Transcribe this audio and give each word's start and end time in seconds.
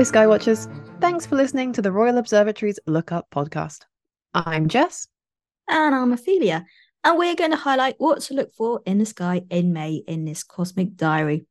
Hello, 0.00 0.10
Skywatchers. 0.10 0.66
Thanks 1.02 1.26
for 1.26 1.36
listening 1.36 1.74
to 1.74 1.82
the 1.82 1.92
Royal 1.92 2.16
Observatory's 2.16 2.78
Look 2.86 3.12
Up 3.12 3.28
podcast. 3.30 3.80
I'm 4.32 4.66
Jess. 4.66 5.06
And 5.68 5.94
I'm 5.94 6.16
Affelia. 6.16 6.64
And 7.04 7.18
we're 7.18 7.34
going 7.34 7.50
to 7.50 7.58
highlight 7.58 7.96
what 7.98 8.22
to 8.22 8.32
look 8.32 8.54
for 8.54 8.80
in 8.86 8.96
the 8.96 9.04
sky 9.04 9.42
in 9.50 9.74
May 9.74 10.02
in 10.08 10.24
this 10.24 10.42
cosmic 10.42 10.96
diary. 10.96 11.44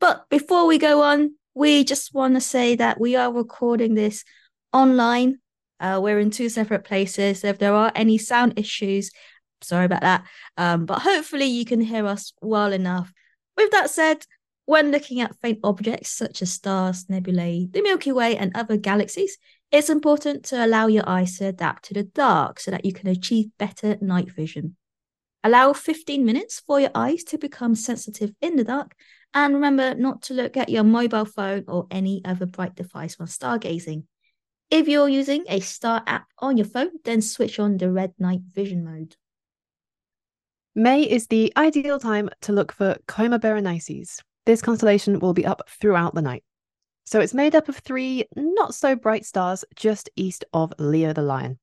But 0.00 0.28
before 0.28 0.66
we 0.66 0.76
go 0.76 1.00
on, 1.00 1.36
we 1.54 1.82
just 1.82 2.12
want 2.12 2.34
to 2.34 2.42
say 2.42 2.74
that 2.74 3.00
we 3.00 3.16
are 3.16 3.32
recording 3.32 3.94
this 3.94 4.22
online. 4.70 5.38
Uh, 5.80 5.98
we're 6.02 6.18
in 6.18 6.28
two 6.28 6.50
separate 6.50 6.84
places. 6.84 7.42
If 7.42 7.58
there 7.58 7.72
are 7.72 7.90
any 7.94 8.18
sound 8.18 8.58
issues, 8.58 9.10
sorry 9.62 9.86
about 9.86 10.02
that. 10.02 10.26
Um, 10.58 10.84
but 10.84 10.98
hopefully 10.98 11.46
you 11.46 11.64
can 11.64 11.80
hear 11.80 12.04
us 12.04 12.34
well 12.42 12.74
enough. 12.74 13.10
With 13.56 13.70
that 13.70 13.88
said, 13.88 14.26
when 14.68 14.90
looking 14.90 15.18
at 15.18 15.34
faint 15.40 15.58
objects 15.64 16.10
such 16.10 16.42
as 16.42 16.52
stars, 16.52 17.08
nebulae, 17.08 17.66
the 17.70 17.80
Milky 17.80 18.12
Way, 18.12 18.36
and 18.36 18.52
other 18.54 18.76
galaxies, 18.76 19.38
it's 19.72 19.88
important 19.88 20.44
to 20.44 20.62
allow 20.62 20.88
your 20.88 21.08
eyes 21.08 21.38
to 21.38 21.46
adapt 21.46 21.86
to 21.86 21.94
the 21.94 22.02
dark 22.02 22.60
so 22.60 22.70
that 22.70 22.84
you 22.84 22.92
can 22.92 23.08
achieve 23.08 23.46
better 23.58 23.96
night 24.02 24.30
vision. 24.30 24.76
Allow 25.42 25.72
15 25.72 26.22
minutes 26.22 26.60
for 26.60 26.78
your 26.78 26.90
eyes 26.94 27.24
to 27.24 27.38
become 27.38 27.74
sensitive 27.74 28.32
in 28.42 28.56
the 28.56 28.64
dark, 28.64 28.94
and 29.32 29.54
remember 29.54 29.94
not 29.94 30.20
to 30.24 30.34
look 30.34 30.58
at 30.58 30.68
your 30.68 30.84
mobile 30.84 31.24
phone 31.24 31.64
or 31.66 31.86
any 31.90 32.20
other 32.26 32.44
bright 32.44 32.74
device 32.74 33.18
when 33.18 33.26
stargazing. 33.26 34.02
If 34.70 34.86
you're 34.86 35.08
using 35.08 35.46
a 35.48 35.60
star 35.60 36.02
app 36.06 36.26
on 36.40 36.58
your 36.58 36.66
phone, 36.66 36.90
then 37.06 37.22
switch 37.22 37.58
on 37.58 37.78
the 37.78 37.90
red 37.90 38.12
night 38.18 38.42
vision 38.54 38.84
mode. 38.84 39.16
May 40.74 41.04
is 41.04 41.28
the 41.28 41.54
ideal 41.56 41.98
time 41.98 42.28
to 42.42 42.52
look 42.52 42.70
for 42.70 42.98
Coma 43.08 43.38
Berenices, 43.38 44.20
this 44.48 44.62
constellation 44.62 45.18
will 45.18 45.34
be 45.34 45.44
up 45.44 45.68
throughout 45.68 46.14
the 46.14 46.22
night. 46.22 46.42
So 47.04 47.20
it's 47.20 47.34
made 47.34 47.54
up 47.54 47.68
of 47.68 47.76
three 47.76 48.24
not 48.34 48.74
so 48.74 48.96
bright 48.96 49.26
stars 49.26 49.62
just 49.76 50.08
east 50.16 50.42
of 50.54 50.72
Leo 50.78 51.12
the 51.12 51.20
Lion. 51.20 51.58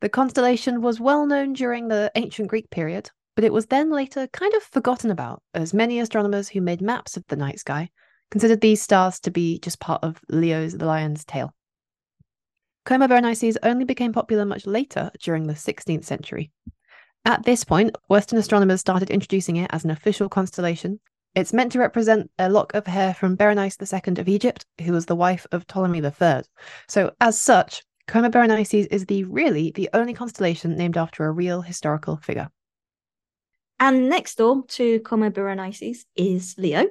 The 0.00 0.08
constellation 0.08 0.80
was 0.80 1.00
well 1.00 1.26
known 1.26 1.54
during 1.54 1.88
the 1.88 2.12
ancient 2.14 2.46
Greek 2.46 2.70
period, 2.70 3.10
but 3.34 3.42
it 3.42 3.52
was 3.52 3.66
then 3.66 3.90
later 3.90 4.28
kind 4.28 4.54
of 4.54 4.62
forgotten 4.62 5.10
about, 5.10 5.42
as 5.54 5.74
many 5.74 5.98
astronomers 5.98 6.48
who 6.48 6.60
made 6.60 6.80
maps 6.80 7.16
of 7.16 7.24
the 7.26 7.34
night 7.34 7.58
sky 7.58 7.90
considered 8.30 8.60
these 8.60 8.80
stars 8.80 9.18
to 9.20 9.32
be 9.32 9.58
just 9.58 9.80
part 9.80 10.04
of 10.04 10.20
Leo's 10.28 10.78
the 10.78 10.86
Lion's 10.86 11.24
tail. 11.24 11.52
Coma 12.84 13.08
Berenices 13.08 13.58
only 13.64 13.84
became 13.84 14.12
popular 14.12 14.44
much 14.44 14.66
later 14.66 15.10
during 15.20 15.48
the 15.48 15.54
16th 15.54 16.04
century. 16.04 16.52
At 17.24 17.42
this 17.44 17.64
point, 17.64 17.96
Western 18.06 18.38
astronomers 18.38 18.78
started 18.78 19.10
introducing 19.10 19.56
it 19.56 19.70
as 19.72 19.82
an 19.84 19.90
official 19.90 20.28
constellation 20.28 21.00
it's 21.34 21.52
meant 21.52 21.72
to 21.72 21.78
represent 21.78 22.30
a 22.38 22.48
lock 22.48 22.74
of 22.74 22.86
hair 22.86 23.14
from 23.14 23.36
Berenice 23.36 23.76
II 23.80 24.18
of 24.18 24.28
Egypt, 24.28 24.66
who 24.82 24.92
was 24.92 25.06
the 25.06 25.16
wife 25.16 25.46
of 25.52 25.66
Ptolemy 25.66 26.02
III. 26.02 26.42
So, 26.88 27.12
as 27.20 27.40
such, 27.40 27.82
Coma 28.08 28.30
Berenices 28.30 28.86
is 28.90 29.06
the 29.06 29.24
really 29.24 29.70
the 29.70 29.88
only 29.92 30.14
constellation 30.14 30.76
named 30.76 30.96
after 30.96 31.24
a 31.24 31.30
real 31.30 31.62
historical 31.62 32.16
figure. 32.16 32.48
And 33.78 34.08
next 34.08 34.36
door 34.36 34.64
to 34.70 34.98
Coma 35.00 35.30
Berenices 35.30 36.04
is 36.16 36.54
Leo. 36.58 36.86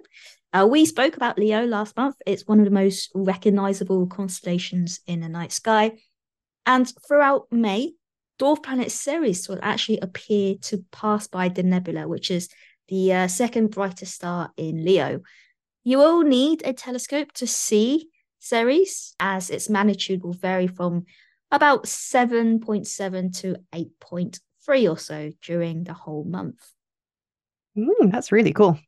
Uh, 0.53 0.67
we 0.69 0.85
spoke 0.85 1.17
about 1.17 1.37
Leo 1.37 1.65
last 1.65 1.95
month. 1.97 2.15
It's 2.25 2.47
one 2.47 2.59
of 2.59 2.65
the 2.65 2.71
most 2.71 3.11
recognizable 3.13 4.07
constellations 4.07 5.01
in 5.05 5.19
the 5.19 5.29
night 5.29 5.51
sky. 5.51 5.99
And 6.65 6.91
throughout 7.07 7.47
May, 7.51 7.93
dwarf 8.39 8.63
planet 8.63 8.91
Ceres 8.91 9.47
will 9.49 9.59
actually 9.61 9.99
appear 9.99 10.55
to 10.63 10.83
pass 10.91 11.27
by 11.27 11.49
Denebola, 11.49 12.07
which 12.07 12.31
is 12.31 12.49
the 12.89 13.13
uh, 13.13 13.27
second 13.27 13.71
brightest 13.71 14.15
star 14.15 14.51
in 14.57 14.83
Leo. 14.83 15.21
You 15.83 15.97
will 15.97 16.23
need 16.23 16.61
a 16.65 16.73
telescope 16.73 17.31
to 17.33 17.47
see 17.47 18.09
Ceres, 18.39 19.13
as 19.19 19.49
its 19.49 19.69
magnitude 19.69 20.23
will 20.23 20.33
vary 20.33 20.67
from 20.67 21.05
about 21.51 21.85
7.7 21.85 23.39
to 23.41 23.55
8.3 23.73 24.91
or 24.91 24.97
so 24.97 25.31
during 25.41 25.83
the 25.83 25.93
whole 25.93 26.23
month. 26.23 26.71
Mm, 27.77 28.11
that's 28.11 28.31
really 28.31 28.53
cool. 28.53 28.79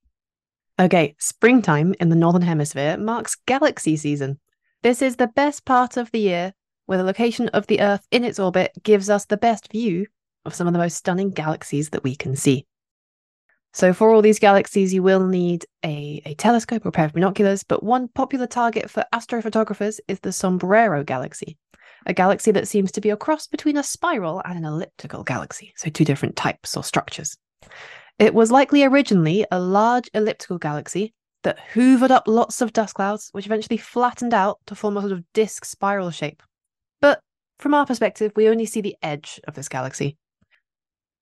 Okay, 0.80 1.16
springtime 1.20 1.94
in 2.00 2.10
the 2.10 2.16
Northern 2.16 2.42
Hemisphere 2.42 2.98
marks 2.98 3.36
galaxy 3.46 3.98
season. 3.98 4.40
This 4.84 5.02
is 5.02 5.16
the 5.16 5.28
best 5.28 5.66
part 5.66 5.98
of 5.98 6.10
the 6.12 6.20
year 6.20 6.54
where 6.86 6.98
the 6.98 7.04
location 7.04 7.50
of 7.50 7.68
the 7.68 7.82
Earth 7.82 8.08
in 8.10 8.24
its 8.24 8.40
orbit 8.40 8.72
gives 8.84 9.10
us 9.10 9.26
the 9.26 9.38
best 9.38 9.72
view 9.72 10.08
of 10.44 10.56
some 10.56 10.66
of 10.66 10.74
the 10.74 10.80
most 10.80 10.98
stunning 10.98 11.30
galaxies 11.30 11.90
that 11.92 12.04
we 12.04 12.16
can 12.16 12.36
see. 12.36 12.66
So, 13.74 13.94
for 13.94 14.12
all 14.12 14.22
these 14.22 14.40
galaxies, 14.40 14.94
you 14.94 15.02
will 15.02 15.26
need 15.26 15.66
a, 15.84 16.22
a 16.26 16.36
telescope 16.36 16.86
or 16.86 16.90
a 16.90 16.92
pair 16.92 17.06
of 17.06 17.14
binoculars, 17.14 17.64
but 17.64 17.84
one 17.84 18.10
popular 18.10 18.48
target 18.48 18.90
for 18.90 19.06
astrophotographers 19.14 20.00
is 20.10 20.20
the 20.20 20.34
Sombrero 20.34 21.04
Galaxy, 21.04 21.58
a 22.06 22.14
galaxy 22.14 22.52
that 22.52 22.68
seems 22.68 22.92
to 22.92 23.02
be 23.02 23.10
a 23.10 23.18
cross 23.18 23.48
between 23.48 23.78
a 23.78 23.84
spiral 23.84 24.42
and 24.44 24.58
an 24.58 24.66
elliptical 24.66 25.24
galaxy, 25.24 25.74
so 25.78 25.90
two 25.90 26.04
different 26.04 26.36
types 26.36 26.76
or 26.76 26.84
structures. 26.84 27.38
It 28.20 28.34
was 28.34 28.52
likely 28.52 28.84
originally 28.84 29.46
a 29.52 29.60
large 29.60 30.10
elliptical 30.14 30.58
galaxy 30.58 31.14
that 31.44 31.60
hoovered 31.74 32.12
up 32.12 32.28
lots 32.28 32.62
of 32.62 32.74
dust 32.74 32.96
clouds, 32.96 33.30
which 33.32 33.46
eventually 33.46 33.78
flattened 33.78 34.34
out 34.34 34.60
to 34.68 34.76
form 34.76 34.98
a 34.98 35.02
sort 35.02 35.14
of 35.14 35.24
disk 35.34 35.66
spiral 35.66 36.12
shape. 36.12 36.44
But 37.00 37.22
from 37.58 37.74
our 37.74 37.86
perspective, 37.86 38.32
we 38.36 38.50
only 38.50 38.66
see 38.66 38.82
the 38.82 38.98
edge 39.02 39.40
of 39.48 39.56
this 39.56 39.70
galaxy. 39.70 40.18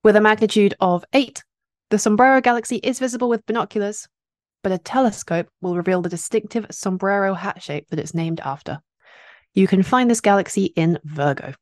With 0.03 0.15
a 0.15 0.21
magnitude 0.21 0.73
of 0.79 1.05
8, 1.13 1.43
the 1.89 1.97
Sombrero 1.97 2.39
Galaxy 2.41 2.77
is 2.77 2.99
visible 2.99 3.29
with 3.29 3.45
binoculars, 3.45 4.07
but 4.61 4.71
a 4.71 4.77
telescope 4.77 5.47
will 5.61 5.75
reveal 5.75 6.01
the 6.01 6.09
distinctive 6.09 6.65
sombrero 6.71 7.33
hat 7.33 7.61
shape 7.61 7.87
that 7.89 7.99
it's 7.99 8.13
named 8.13 8.39
after. 8.41 8.79
You 9.53 9.67
can 9.67 9.83
find 9.83 10.09
this 10.09 10.21
galaxy 10.21 10.65
in 10.75 10.99
Virgo. 11.03 11.53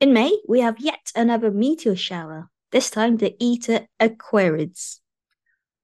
In 0.00 0.12
May, 0.12 0.36
we 0.48 0.60
have 0.60 0.78
yet 0.78 1.10
another 1.14 1.50
meteor 1.50 1.96
shower, 1.96 2.48
this 2.72 2.90
time 2.90 3.16
the 3.16 3.34
Eta 3.40 3.86
Aquarids. 4.00 5.00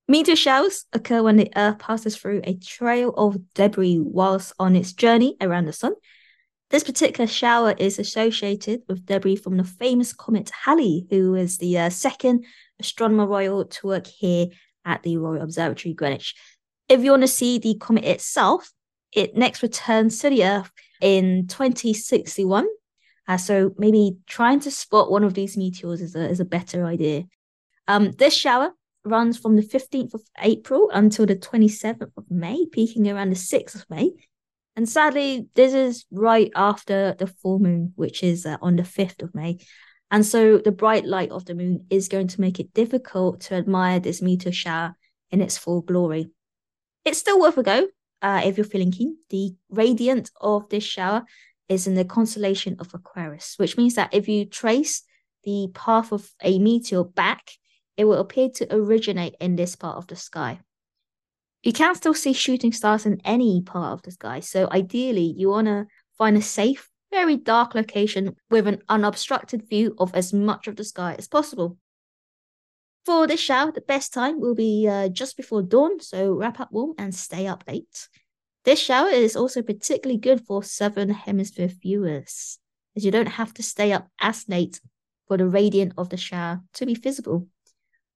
Meteor 0.08 0.36
showers 0.36 0.84
occur 0.92 1.22
when 1.22 1.36
the 1.36 1.50
Earth 1.56 1.78
passes 1.78 2.16
through 2.16 2.40
a 2.44 2.54
trail 2.54 3.10
of 3.10 3.38
debris 3.54 3.98
whilst 4.00 4.52
on 4.58 4.76
its 4.76 4.92
journey 4.92 5.36
around 5.40 5.66
the 5.66 5.72
Sun. 5.72 5.94
This 6.72 6.84
particular 6.84 7.26
shower 7.26 7.74
is 7.76 7.98
associated 7.98 8.80
with 8.88 9.04
debris 9.04 9.36
from 9.36 9.58
the 9.58 9.64
famous 9.64 10.14
comet 10.14 10.50
Halley, 10.64 11.06
who 11.10 11.32
was 11.32 11.58
the 11.58 11.78
uh, 11.78 11.90
second 11.90 12.46
astronomer 12.80 13.26
royal 13.26 13.66
to 13.66 13.86
work 13.86 14.06
here 14.06 14.46
at 14.86 15.02
the 15.02 15.18
Royal 15.18 15.42
Observatory 15.42 15.92
Greenwich. 15.92 16.34
If 16.88 17.04
you 17.04 17.10
want 17.10 17.24
to 17.24 17.28
see 17.28 17.58
the 17.58 17.74
comet 17.78 18.04
itself, 18.04 18.72
it 19.12 19.36
next 19.36 19.62
returns 19.62 20.18
to 20.20 20.30
the 20.30 20.46
Earth 20.46 20.70
in 21.02 21.46
2061. 21.46 22.66
Uh, 23.28 23.36
so 23.36 23.74
maybe 23.76 24.16
trying 24.26 24.60
to 24.60 24.70
spot 24.70 25.10
one 25.10 25.24
of 25.24 25.34
these 25.34 25.58
meteors 25.58 26.00
is 26.00 26.16
a, 26.16 26.26
is 26.26 26.40
a 26.40 26.46
better 26.46 26.86
idea. 26.86 27.24
Um, 27.86 28.12
this 28.12 28.32
shower 28.32 28.70
runs 29.04 29.36
from 29.36 29.56
the 29.56 29.62
15th 29.62 30.14
of 30.14 30.22
April 30.38 30.88
until 30.90 31.26
the 31.26 31.36
27th 31.36 32.12
of 32.16 32.30
May, 32.30 32.64
peaking 32.72 33.10
around 33.10 33.28
the 33.28 33.36
6th 33.36 33.74
of 33.74 33.84
May. 33.90 34.12
And 34.74 34.88
sadly, 34.88 35.48
this 35.54 35.74
is 35.74 36.06
right 36.10 36.50
after 36.54 37.14
the 37.18 37.26
full 37.26 37.58
moon, 37.58 37.92
which 37.96 38.22
is 38.22 38.46
uh, 38.46 38.56
on 38.62 38.76
the 38.76 38.82
5th 38.82 39.22
of 39.22 39.34
May. 39.34 39.58
And 40.10 40.24
so 40.24 40.58
the 40.58 40.72
bright 40.72 41.04
light 41.04 41.30
of 41.30 41.44
the 41.44 41.54
moon 41.54 41.86
is 41.90 42.08
going 42.08 42.28
to 42.28 42.40
make 42.40 42.60
it 42.60 42.74
difficult 42.74 43.40
to 43.42 43.54
admire 43.54 44.00
this 44.00 44.22
meteor 44.22 44.52
shower 44.52 44.94
in 45.30 45.40
its 45.40 45.58
full 45.58 45.82
glory. 45.82 46.30
It's 47.04 47.18
still 47.18 47.40
worth 47.40 47.58
a 47.58 47.62
go 47.62 47.88
uh, 48.20 48.42
if 48.44 48.56
you're 48.56 48.64
feeling 48.64 48.92
keen. 48.92 49.16
The 49.30 49.54
radiant 49.70 50.30
of 50.40 50.68
this 50.68 50.84
shower 50.84 51.24
is 51.68 51.86
in 51.86 51.94
the 51.94 52.04
constellation 52.04 52.76
of 52.78 52.94
Aquarius, 52.94 53.54
which 53.56 53.76
means 53.76 53.94
that 53.94 54.12
if 54.12 54.28
you 54.28 54.44
trace 54.44 55.02
the 55.44 55.68
path 55.74 56.12
of 56.12 56.30
a 56.42 56.58
meteor 56.58 57.04
back, 57.04 57.50
it 57.96 58.04
will 58.04 58.20
appear 58.20 58.48
to 58.56 58.74
originate 58.74 59.34
in 59.40 59.56
this 59.56 59.76
part 59.76 59.96
of 59.96 60.06
the 60.06 60.16
sky. 60.16 60.60
You 61.62 61.72
can 61.72 61.94
still 61.94 62.14
see 62.14 62.32
shooting 62.32 62.72
stars 62.72 63.06
in 63.06 63.20
any 63.24 63.62
part 63.62 63.92
of 63.92 64.02
the 64.02 64.10
sky. 64.10 64.40
So 64.40 64.68
ideally, 64.70 65.34
you 65.36 65.48
want 65.48 65.68
to 65.68 65.86
find 66.18 66.36
a 66.36 66.42
safe, 66.42 66.90
very 67.12 67.36
dark 67.36 67.74
location 67.74 68.34
with 68.50 68.66
an 68.66 68.82
unobstructed 68.88 69.68
view 69.68 69.94
of 69.98 70.14
as 70.14 70.32
much 70.32 70.66
of 70.66 70.76
the 70.76 70.84
sky 70.84 71.14
as 71.18 71.28
possible. 71.28 71.76
For 73.04 73.26
this 73.26 73.40
shower, 73.40 73.72
the 73.72 73.80
best 73.80 74.12
time 74.12 74.40
will 74.40 74.54
be 74.54 74.88
uh, 74.88 75.08
just 75.08 75.36
before 75.36 75.62
dawn, 75.62 76.00
so 76.00 76.32
wrap 76.34 76.60
up 76.60 76.70
warm 76.72 76.94
and 76.98 77.14
stay 77.14 77.46
up 77.46 77.64
late. 77.66 78.08
This 78.64 78.78
shower 78.78 79.08
is 79.08 79.34
also 79.34 79.62
particularly 79.62 80.20
good 80.20 80.46
for 80.46 80.62
Southern 80.62 81.10
Hemisphere 81.10 81.68
viewers, 81.68 82.58
as 82.96 83.04
you 83.04 83.10
don't 83.10 83.26
have 83.26 83.52
to 83.54 83.62
stay 83.62 83.92
up 83.92 84.08
as 84.20 84.48
late 84.48 84.80
for 85.26 85.36
the 85.36 85.48
radiant 85.48 85.94
of 85.98 86.10
the 86.10 86.16
shower 86.16 86.60
to 86.74 86.86
be 86.86 86.94
visible. 86.94 87.48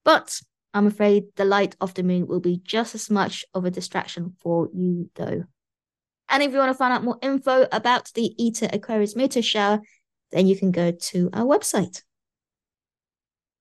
But 0.04 0.40
I'm 0.76 0.86
afraid 0.86 1.24
the 1.36 1.46
light 1.46 1.74
of 1.80 1.94
the 1.94 2.02
moon 2.02 2.26
will 2.26 2.38
be 2.38 2.60
just 2.62 2.94
as 2.94 3.08
much 3.08 3.46
of 3.54 3.64
a 3.64 3.70
distraction 3.70 4.34
for 4.42 4.68
you, 4.74 5.08
though. 5.14 5.44
And 6.28 6.42
if 6.42 6.52
you 6.52 6.58
want 6.58 6.68
to 6.68 6.76
find 6.76 6.92
out 6.92 7.02
more 7.02 7.16
info 7.22 7.66
about 7.72 8.12
the 8.12 8.34
Eta 8.38 8.68
Aquarids 8.76 9.16
meteor 9.16 9.40
shower, 9.40 9.80
then 10.32 10.46
you 10.46 10.54
can 10.54 10.72
go 10.72 10.90
to 10.90 11.30
our 11.32 11.46
website. 11.46 12.02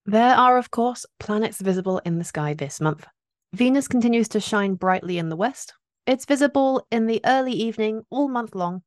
There 0.04 0.34
are, 0.34 0.58
of 0.58 0.70
course, 0.70 1.06
planets 1.18 1.58
visible 1.58 2.02
in 2.04 2.18
the 2.18 2.24
sky 2.24 2.52
this 2.52 2.82
month. 2.82 3.06
Venus 3.54 3.88
continues 3.88 4.28
to 4.28 4.38
shine 4.38 4.74
brightly 4.74 5.16
in 5.16 5.30
the 5.30 5.36
west, 5.36 5.72
It's 6.06 6.26
visible 6.26 6.86
in 6.90 7.06
the 7.06 7.22
early 7.24 7.54
evening 7.54 8.02
all 8.10 8.28
month 8.28 8.54
long, 8.54 8.82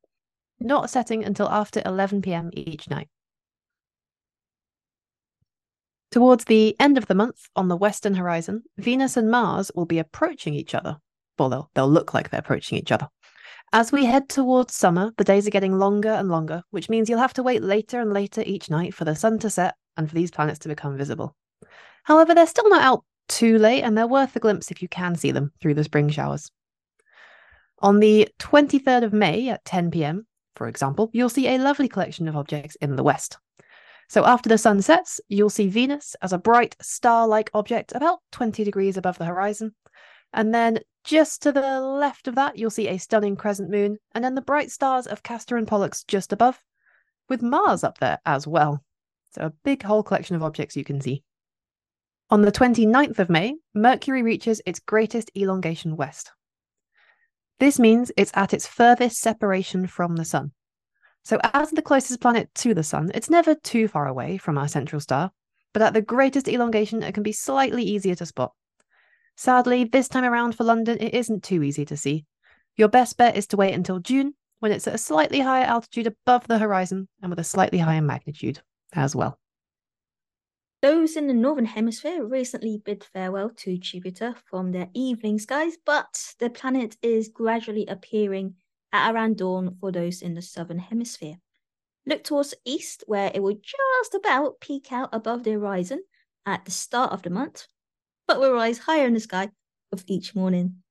not 0.60 0.88
setting 0.88 1.24
until 1.24 1.48
after 1.48 1.82
11 1.84 2.22
pm 2.22 2.50
each 2.52 2.88
night. 2.88 3.08
Towards 6.10 6.44
the 6.44 6.74
end 6.80 6.98
of 6.98 7.06
the 7.06 7.14
month, 7.14 7.48
on 7.54 7.68
the 7.68 7.76
western 7.76 8.14
horizon, 8.14 8.64
Venus 8.78 9.16
and 9.16 9.30
Mars 9.30 9.70
will 9.74 9.86
be 9.86 10.00
approaching 10.00 10.54
each 10.54 10.74
other. 10.74 10.98
Well, 11.38 11.48
they'll, 11.48 11.70
they'll 11.74 11.88
look 11.88 12.12
like 12.12 12.30
they're 12.30 12.40
approaching 12.40 12.78
each 12.78 12.90
other. 12.90 13.08
As 13.72 13.92
we 13.92 14.04
head 14.04 14.28
towards 14.28 14.74
summer, 14.74 15.12
the 15.16 15.24
days 15.24 15.46
are 15.46 15.52
getting 15.52 15.78
longer 15.78 16.10
and 16.10 16.28
longer, 16.28 16.64
which 16.70 16.88
means 16.88 17.08
you'll 17.08 17.20
have 17.20 17.34
to 17.34 17.44
wait 17.44 17.62
later 17.62 18.00
and 18.00 18.12
later 18.12 18.42
each 18.44 18.68
night 18.68 18.92
for 18.92 19.04
the 19.04 19.14
sun 19.14 19.38
to 19.38 19.50
set 19.50 19.76
and 19.96 20.08
for 20.08 20.14
these 20.16 20.32
planets 20.32 20.58
to 20.60 20.68
become 20.68 20.96
visible. 20.96 21.36
However, 22.02 22.34
they're 22.34 22.46
still 22.48 22.68
not 22.68 22.82
out 22.82 23.04
too 23.28 23.58
late 23.58 23.82
and 23.82 23.96
they're 23.96 24.08
worth 24.08 24.34
a 24.34 24.40
glimpse 24.40 24.72
if 24.72 24.82
you 24.82 24.88
can 24.88 25.14
see 25.14 25.30
them 25.30 25.52
through 25.62 25.74
the 25.74 25.84
spring 25.84 26.08
showers. 26.08 26.50
On 27.78 28.00
the 28.00 28.28
23rd 28.40 29.04
of 29.04 29.12
May 29.12 29.48
at 29.48 29.64
10 29.64 29.92
pm, 29.92 30.26
for 30.56 30.66
example, 30.66 31.08
you'll 31.12 31.28
see 31.28 31.46
a 31.46 31.58
lovely 31.58 31.88
collection 31.88 32.26
of 32.26 32.36
objects 32.36 32.76
in 32.80 32.96
the 32.96 33.04
west. 33.04 33.38
So 34.10 34.26
after 34.26 34.48
the 34.48 34.58
sun 34.58 34.82
sets, 34.82 35.20
you'll 35.28 35.50
see 35.50 35.68
Venus 35.68 36.16
as 36.20 36.32
a 36.32 36.38
bright 36.38 36.74
star 36.82 37.28
like 37.28 37.48
object 37.54 37.92
about 37.94 38.18
20 38.32 38.64
degrees 38.64 38.96
above 38.96 39.18
the 39.18 39.24
horizon. 39.24 39.76
And 40.32 40.52
then 40.52 40.80
just 41.04 41.42
to 41.42 41.52
the 41.52 41.80
left 41.80 42.26
of 42.26 42.34
that, 42.34 42.58
you'll 42.58 42.70
see 42.70 42.88
a 42.88 42.98
stunning 42.98 43.36
crescent 43.36 43.70
moon, 43.70 43.98
and 44.12 44.24
then 44.24 44.34
the 44.34 44.40
bright 44.40 44.72
stars 44.72 45.06
of 45.06 45.22
Castor 45.22 45.56
and 45.56 45.68
Pollux 45.68 46.02
just 46.02 46.32
above, 46.32 46.60
with 47.28 47.40
Mars 47.40 47.84
up 47.84 47.98
there 47.98 48.18
as 48.26 48.48
well. 48.48 48.82
So 49.30 49.42
a 49.42 49.52
big 49.62 49.84
whole 49.84 50.02
collection 50.02 50.34
of 50.34 50.42
objects 50.42 50.74
you 50.74 50.82
can 50.82 51.00
see. 51.00 51.22
On 52.30 52.42
the 52.42 52.50
29th 52.50 53.20
of 53.20 53.30
May, 53.30 53.54
Mercury 53.74 54.24
reaches 54.24 54.60
its 54.66 54.80
greatest 54.80 55.30
elongation 55.36 55.94
west. 55.94 56.32
This 57.60 57.78
means 57.78 58.10
it's 58.16 58.32
at 58.34 58.54
its 58.54 58.66
furthest 58.66 59.20
separation 59.20 59.86
from 59.86 60.16
the 60.16 60.24
Sun. 60.24 60.50
So, 61.30 61.38
as 61.54 61.70
the 61.70 61.80
closest 61.80 62.20
planet 62.20 62.52
to 62.56 62.74
the 62.74 62.82
Sun, 62.82 63.12
it's 63.14 63.30
never 63.30 63.54
too 63.54 63.86
far 63.86 64.08
away 64.08 64.36
from 64.36 64.58
our 64.58 64.66
central 64.66 64.98
star, 64.98 65.30
but 65.72 65.80
at 65.80 65.94
the 65.94 66.02
greatest 66.02 66.48
elongation, 66.48 67.04
it 67.04 67.14
can 67.14 67.22
be 67.22 67.30
slightly 67.30 67.84
easier 67.84 68.16
to 68.16 68.26
spot. 68.26 68.52
Sadly, 69.36 69.84
this 69.84 70.08
time 70.08 70.24
around 70.24 70.56
for 70.56 70.64
London, 70.64 70.98
it 70.98 71.14
isn't 71.14 71.44
too 71.44 71.62
easy 71.62 71.84
to 71.84 71.96
see. 71.96 72.26
Your 72.76 72.88
best 72.88 73.16
bet 73.16 73.36
is 73.36 73.46
to 73.46 73.56
wait 73.56 73.74
until 73.74 74.00
June, 74.00 74.34
when 74.58 74.72
it's 74.72 74.88
at 74.88 74.96
a 74.96 74.98
slightly 74.98 75.38
higher 75.38 75.66
altitude 75.66 76.08
above 76.08 76.48
the 76.48 76.58
horizon 76.58 77.06
and 77.22 77.30
with 77.30 77.38
a 77.38 77.44
slightly 77.44 77.78
higher 77.78 78.02
magnitude 78.02 78.60
as 78.92 79.14
well. 79.14 79.38
Those 80.82 81.14
in 81.14 81.28
the 81.28 81.32
Northern 81.32 81.66
Hemisphere 81.66 82.24
recently 82.24 82.82
bid 82.84 83.04
farewell 83.04 83.50
to 83.58 83.78
Jupiter 83.78 84.34
from 84.46 84.72
their 84.72 84.88
evening 84.94 85.38
skies, 85.38 85.78
but 85.86 86.34
the 86.40 86.50
planet 86.50 86.96
is 87.02 87.28
gradually 87.28 87.86
appearing 87.86 88.56
at 88.92 89.12
around 89.12 89.38
dawn 89.38 89.76
for 89.80 89.92
those 89.92 90.22
in 90.22 90.34
the 90.34 90.42
Southern 90.42 90.78
Hemisphere. 90.78 91.36
Look 92.06 92.24
towards 92.24 92.54
east, 92.64 93.04
where 93.06 93.30
it 93.34 93.42
will 93.42 93.54
just 93.54 94.14
about 94.14 94.60
peek 94.60 94.90
out 94.92 95.10
above 95.12 95.44
the 95.44 95.52
horizon 95.52 96.02
at 96.46 96.64
the 96.64 96.70
start 96.70 97.12
of 97.12 97.22
the 97.22 97.30
month, 97.30 97.66
but 98.26 98.40
will 98.40 98.52
rise 98.52 98.78
higher 98.78 99.06
in 99.06 99.14
the 99.14 99.20
sky 99.20 99.50
with 99.90 100.04
each 100.06 100.34
morning. 100.34 100.82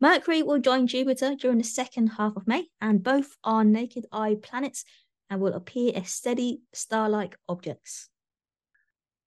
Mercury 0.00 0.42
will 0.42 0.58
join 0.58 0.86
Jupiter 0.86 1.34
during 1.34 1.58
the 1.58 1.64
second 1.64 2.08
half 2.08 2.36
of 2.36 2.46
May, 2.46 2.68
and 2.80 3.02
both 3.02 3.36
are 3.44 3.64
naked 3.64 4.06
eye 4.12 4.36
planets 4.42 4.84
and 5.30 5.40
will 5.40 5.54
appear 5.54 5.92
as 5.94 6.10
steady 6.10 6.60
star 6.72 7.08
like 7.08 7.36
objects. 7.48 8.08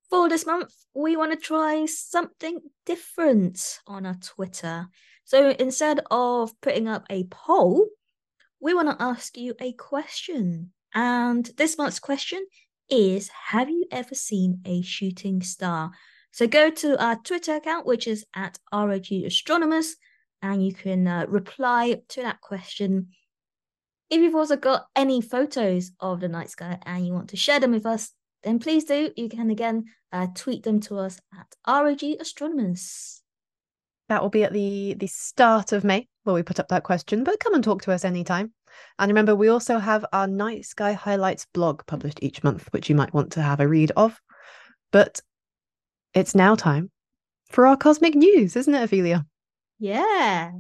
For 0.10 0.30
this 0.30 0.46
month, 0.46 0.74
we 0.94 1.18
want 1.18 1.34
to 1.34 1.38
try 1.38 1.86
something 1.86 2.60
different 2.86 3.80
on 3.88 4.06
our 4.06 4.16
Twitter. 4.16 4.88
So 5.26 5.50
instead 5.50 6.00
of 6.10 6.54
putting 6.62 6.88
up 6.88 7.06
a 7.10 7.26
poll, 7.26 7.88
we 8.60 8.74
want 8.74 8.90
to 8.90 9.04
ask 9.04 9.38
you 9.38 9.56
a 9.60 9.74
question. 9.74 10.72
And 10.94 11.46
this 11.58 11.78
month's 11.78 12.00
question 12.00 12.46
is 12.90 13.30
Have 13.48 13.70
you 13.70 13.86
ever 13.92 14.16
seen 14.16 14.62
a 14.66 14.82
shooting 14.82 15.42
star? 15.42 15.92
So 16.32 16.48
go 16.48 16.70
to 16.70 17.02
our 17.04 17.16
Twitter 17.16 17.56
account, 17.56 17.86
which 17.86 18.08
is 18.08 18.26
at 18.36 18.60
ROG 18.72 19.12
Astronomers, 19.12 19.96
and 20.42 20.66
you 20.66 20.74
can 20.74 21.08
uh, 21.08 21.26
reply 21.28 22.02
to 22.10 22.22
that 22.22 22.42
question. 22.42 23.08
If 24.10 24.22
you've 24.22 24.36
also 24.36 24.56
got 24.56 24.86
any 24.96 25.20
photos 25.20 25.92
of 26.00 26.20
the 26.20 26.30
night 26.30 26.50
sky 26.50 26.80
and 26.86 27.06
you 27.06 27.14
want 27.14 27.30
to 27.30 27.38
share 27.38 27.60
them 27.60 27.72
with 27.72 27.86
us, 27.86 28.12
then 28.44 28.60
please 28.60 28.86
do. 28.86 29.12
You 29.18 29.30
can 29.30 29.50
again 29.50 29.86
uh, 30.12 30.28
tweet 30.34 30.64
them 30.64 30.80
to 30.82 30.98
us 31.00 31.20
at 31.38 31.56
ROG 31.68 32.04
Astronomers. 32.20 33.22
That 34.08 34.22
will 34.22 34.30
be 34.30 34.44
at 34.44 34.54
the 34.54 34.94
the 34.94 35.08
start 35.08 35.74
of 35.74 35.84
May 35.84 36.08
where 36.28 36.36
we 36.36 36.44
put 36.44 36.60
up 36.60 36.68
that 36.68 36.84
question, 36.84 37.24
but 37.24 37.40
come 37.40 37.56
and 37.56 37.64
talk 37.64 37.82
to 37.84 37.92
us 37.92 38.06
anytime. 38.06 38.52
And 39.00 39.10
remember, 39.10 39.36
we 39.36 39.48
also 39.48 39.80
have 39.80 40.06
our 40.14 40.28
Night 40.28 40.66
Sky 40.66 40.94
Highlights 40.94 41.48
blog 41.54 41.86
published 41.88 42.20
each 42.22 42.44
month, 42.44 42.68
which 42.72 42.90
you 42.90 42.96
might 42.96 43.14
want 43.14 43.32
to 43.32 43.42
have 43.42 43.60
a 43.60 43.68
read 43.68 43.92
of. 43.96 44.20
But 44.92 45.22
it's 46.14 46.36
now 46.36 46.56
time 46.56 46.92
for 47.50 47.66
our 47.66 47.78
cosmic 47.78 48.14
news, 48.14 48.56
isn't 48.56 48.76
it, 48.76 48.90
Affelia? 48.90 49.26
Yeah. 49.80 50.52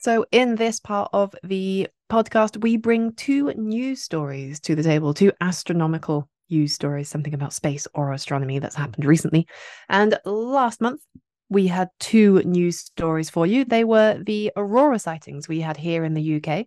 So, 0.00 0.26
in 0.30 0.56
this 0.56 0.80
part 0.80 1.08
of 1.12 1.34
the 1.42 1.88
podcast, 2.10 2.62
we 2.62 2.76
bring 2.76 3.14
two 3.14 3.52
news 3.54 4.02
stories 4.02 4.60
to 4.60 4.74
the 4.74 4.82
table, 4.82 5.14
two 5.14 5.32
astronomical 5.40 6.28
news 6.50 6.72
stories, 6.72 7.08
something 7.08 7.34
about 7.34 7.52
space 7.52 7.86
or 7.94 8.12
astronomy 8.12 8.58
that's 8.58 8.76
happened 8.76 9.04
recently. 9.04 9.46
And 9.88 10.18
last 10.24 10.80
month, 10.80 11.02
we 11.48 11.66
had 11.66 11.88
two 12.00 12.42
news 12.42 12.78
stories 12.78 13.30
for 13.30 13.46
you. 13.46 13.64
They 13.64 13.84
were 13.84 14.18
the 14.24 14.52
aurora 14.56 14.98
sightings 14.98 15.48
we 15.48 15.60
had 15.60 15.76
here 15.76 16.04
in 16.04 16.14
the 16.14 16.36
UK 16.36 16.66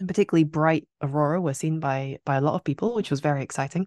and 0.00 0.08
particularly 0.08 0.44
bright 0.44 0.88
aurora 1.02 1.40
were 1.40 1.54
seen 1.54 1.78
by 1.78 2.18
by 2.24 2.36
a 2.36 2.40
lot 2.40 2.54
of 2.54 2.64
people, 2.64 2.94
which 2.94 3.10
was 3.10 3.20
very 3.20 3.42
exciting. 3.42 3.86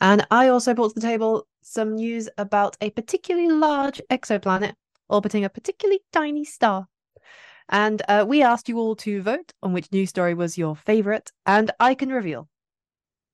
And 0.00 0.26
I 0.30 0.48
also 0.48 0.74
brought 0.74 0.94
to 0.94 1.00
the 1.00 1.06
table 1.06 1.46
some 1.60 1.94
news 1.94 2.28
about 2.38 2.76
a 2.80 2.90
particularly 2.90 3.48
large 3.48 4.00
exoplanet 4.10 4.74
orbiting 5.08 5.44
a 5.44 5.50
particularly 5.50 6.00
tiny 6.12 6.44
star. 6.44 6.88
And 7.68 8.02
uh, 8.08 8.24
we 8.26 8.42
asked 8.42 8.68
you 8.68 8.78
all 8.78 8.96
to 8.96 9.22
vote 9.22 9.52
on 9.62 9.72
which 9.72 9.92
news 9.92 10.08
story 10.08 10.34
was 10.34 10.58
your 10.58 10.74
favorite, 10.74 11.30
and 11.46 11.70
I 11.78 11.94
can 11.94 12.08
reveal. 12.08 12.48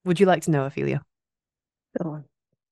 Would 0.08 0.18
you 0.18 0.24
like 0.24 0.42
to 0.44 0.50
know, 0.50 0.66
Affelia? 0.66 1.02
Go 2.02 2.08
on. 2.12 2.24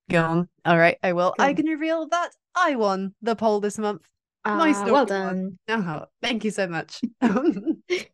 Go 0.09 0.25
on. 0.25 0.49
All 0.65 0.79
right, 0.79 0.97
I 1.03 1.13
will. 1.13 1.35
Go 1.37 1.45
I 1.45 1.51
on. 1.51 1.57
can 1.57 1.67
reveal 1.67 2.09
that 2.09 2.31
I 2.55 2.77
won 2.77 3.15
the 3.21 3.37
poll 3.37 3.61
this 3.61 3.77
month. 3.77 4.09
Uh, 4.47 4.57
My 4.57 4.73
story. 4.73 4.91
Well 4.91 5.05
done. 5.05 5.59
Oh, 5.69 6.07
thank 6.23 6.45
you 6.45 6.51
so 6.51 6.67
much. 6.67 7.03
I 7.21 8.09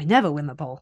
never 0.00 0.32
win 0.32 0.48
the 0.48 0.56
poll. 0.56 0.80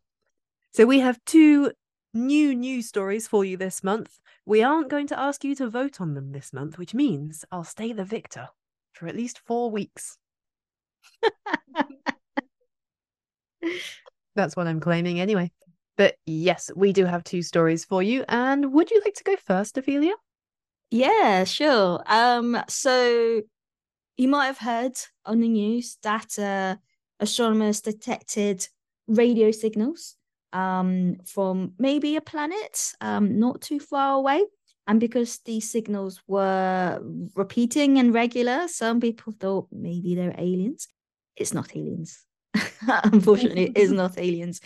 So 0.73 0.87
we 0.87 1.01
have 1.01 1.23
two 1.27 1.73
new 2.15 2.55
news 2.55 2.87
stories 2.87 3.29
for 3.29 3.45
you 3.45 3.59
this 3.59 3.85
month. 3.85 4.19
We 4.47 4.63
aren't 4.63 4.89
going 4.89 5.09
to 5.09 5.19
ask 5.21 5.45
you 5.45 5.55
to 5.57 5.69
vote 5.69 6.01
on 6.01 6.15
them 6.15 6.33
this 6.33 6.55
month, 6.55 6.79
which 6.79 6.95
means 6.95 7.45
I'll 7.53 7.65
stay 7.65 7.93
the 7.93 8.07
victor 8.07 8.49
for 8.95 9.07
at 9.07 9.17
least 9.17 9.39
four 9.39 9.71
weeks. 9.71 10.17
That's 14.35 14.57
what 14.57 14.67
I'm 14.67 14.81
claiming 14.81 15.21
anyway. 15.21 15.53
But 16.01 16.15
yes, 16.25 16.71
we 16.75 16.95
do 16.95 17.05
have 17.05 17.25
two 17.25 17.43
stories 17.43 17.85
for 17.85 18.03
you. 18.03 18.25
And 18.27 18.73
would 18.73 18.91
you 18.91 19.03
like 19.05 19.13
to 19.17 19.23
go 19.23 19.37
first, 19.37 19.77
Affelia? 19.77 20.15
Yeah, 20.91 21.45
sure. 21.45 22.03
Um, 22.07 22.57
so 22.71 23.43
you 24.17 24.29
might 24.29 24.47
have 24.47 24.57
heard 24.57 24.95
on 25.27 25.41
the 25.41 25.49
news 25.49 25.99
that 26.03 26.39
uh, 26.39 26.77
astronomers 27.21 27.83
detected 27.83 28.67
radio 29.09 29.51
signals 29.51 30.17
um, 30.55 31.17
from 31.27 31.75
maybe 31.79 32.17
a 32.17 32.23
planet 32.23 32.95
um, 33.03 33.39
not 33.39 33.61
too 33.61 33.79
far 33.79 34.15
away. 34.15 34.43
And 34.87 35.01
because 35.01 35.41
these 35.45 35.71
signals 35.71 36.23
were 36.27 36.99
repeating 37.37 37.99
and 37.99 38.15
regular, 38.15 38.69
some 38.69 39.01
people 39.01 39.35
thought 39.39 39.69
maybe 39.71 40.15
they're 40.15 40.35
aliens. 40.39 40.89
It's 41.37 41.53
not 41.53 41.77
aliens. 41.77 42.25
Unfortunately, 42.89 43.65
it 43.65 43.77
is 43.77 43.93
not 44.03 44.17
aliens. 44.17 44.63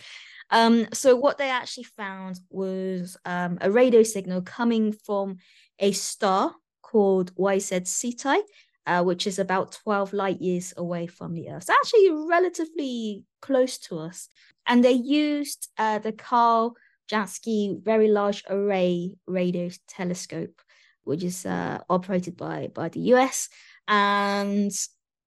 Um, 0.51 0.87
so 0.93 1.15
what 1.15 1.37
they 1.37 1.49
actually 1.49 1.85
found 1.85 2.39
was 2.49 3.17
um, 3.25 3.57
a 3.61 3.71
radio 3.71 4.03
signal 4.03 4.41
coming 4.41 4.93
from 4.93 5.37
a 5.79 5.91
star 5.91 6.55
called 6.81 7.35
YZ 7.35 7.87
Ceti, 7.87 8.41
uh, 8.85 9.03
which 9.03 9.25
is 9.27 9.39
about 9.39 9.77
12 9.83 10.13
light 10.13 10.41
years 10.41 10.73
away 10.77 11.07
from 11.07 11.33
the 11.33 11.49
Earth. 11.49 11.63
It's 11.63 11.69
actually 11.69 12.09
relatively 12.11 13.23
close 13.41 13.77
to 13.79 13.97
us. 13.99 14.29
And 14.67 14.83
they 14.83 14.91
used 14.91 15.69
uh, 15.77 15.99
the 15.99 16.11
Karl 16.11 16.75
Jansky 17.11 17.83
Very 17.83 18.07
Large 18.07 18.43
Array 18.49 19.15
Radio 19.27 19.69
Telescope, 19.87 20.61
which 21.03 21.23
is 21.23 21.45
uh, 21.45 21.79
operated 21.89 22.37
by, 22.37 22.69
by 22.73 22.89
the 22.89 22.99
US. 23.13 23.49
And 23.87 24.71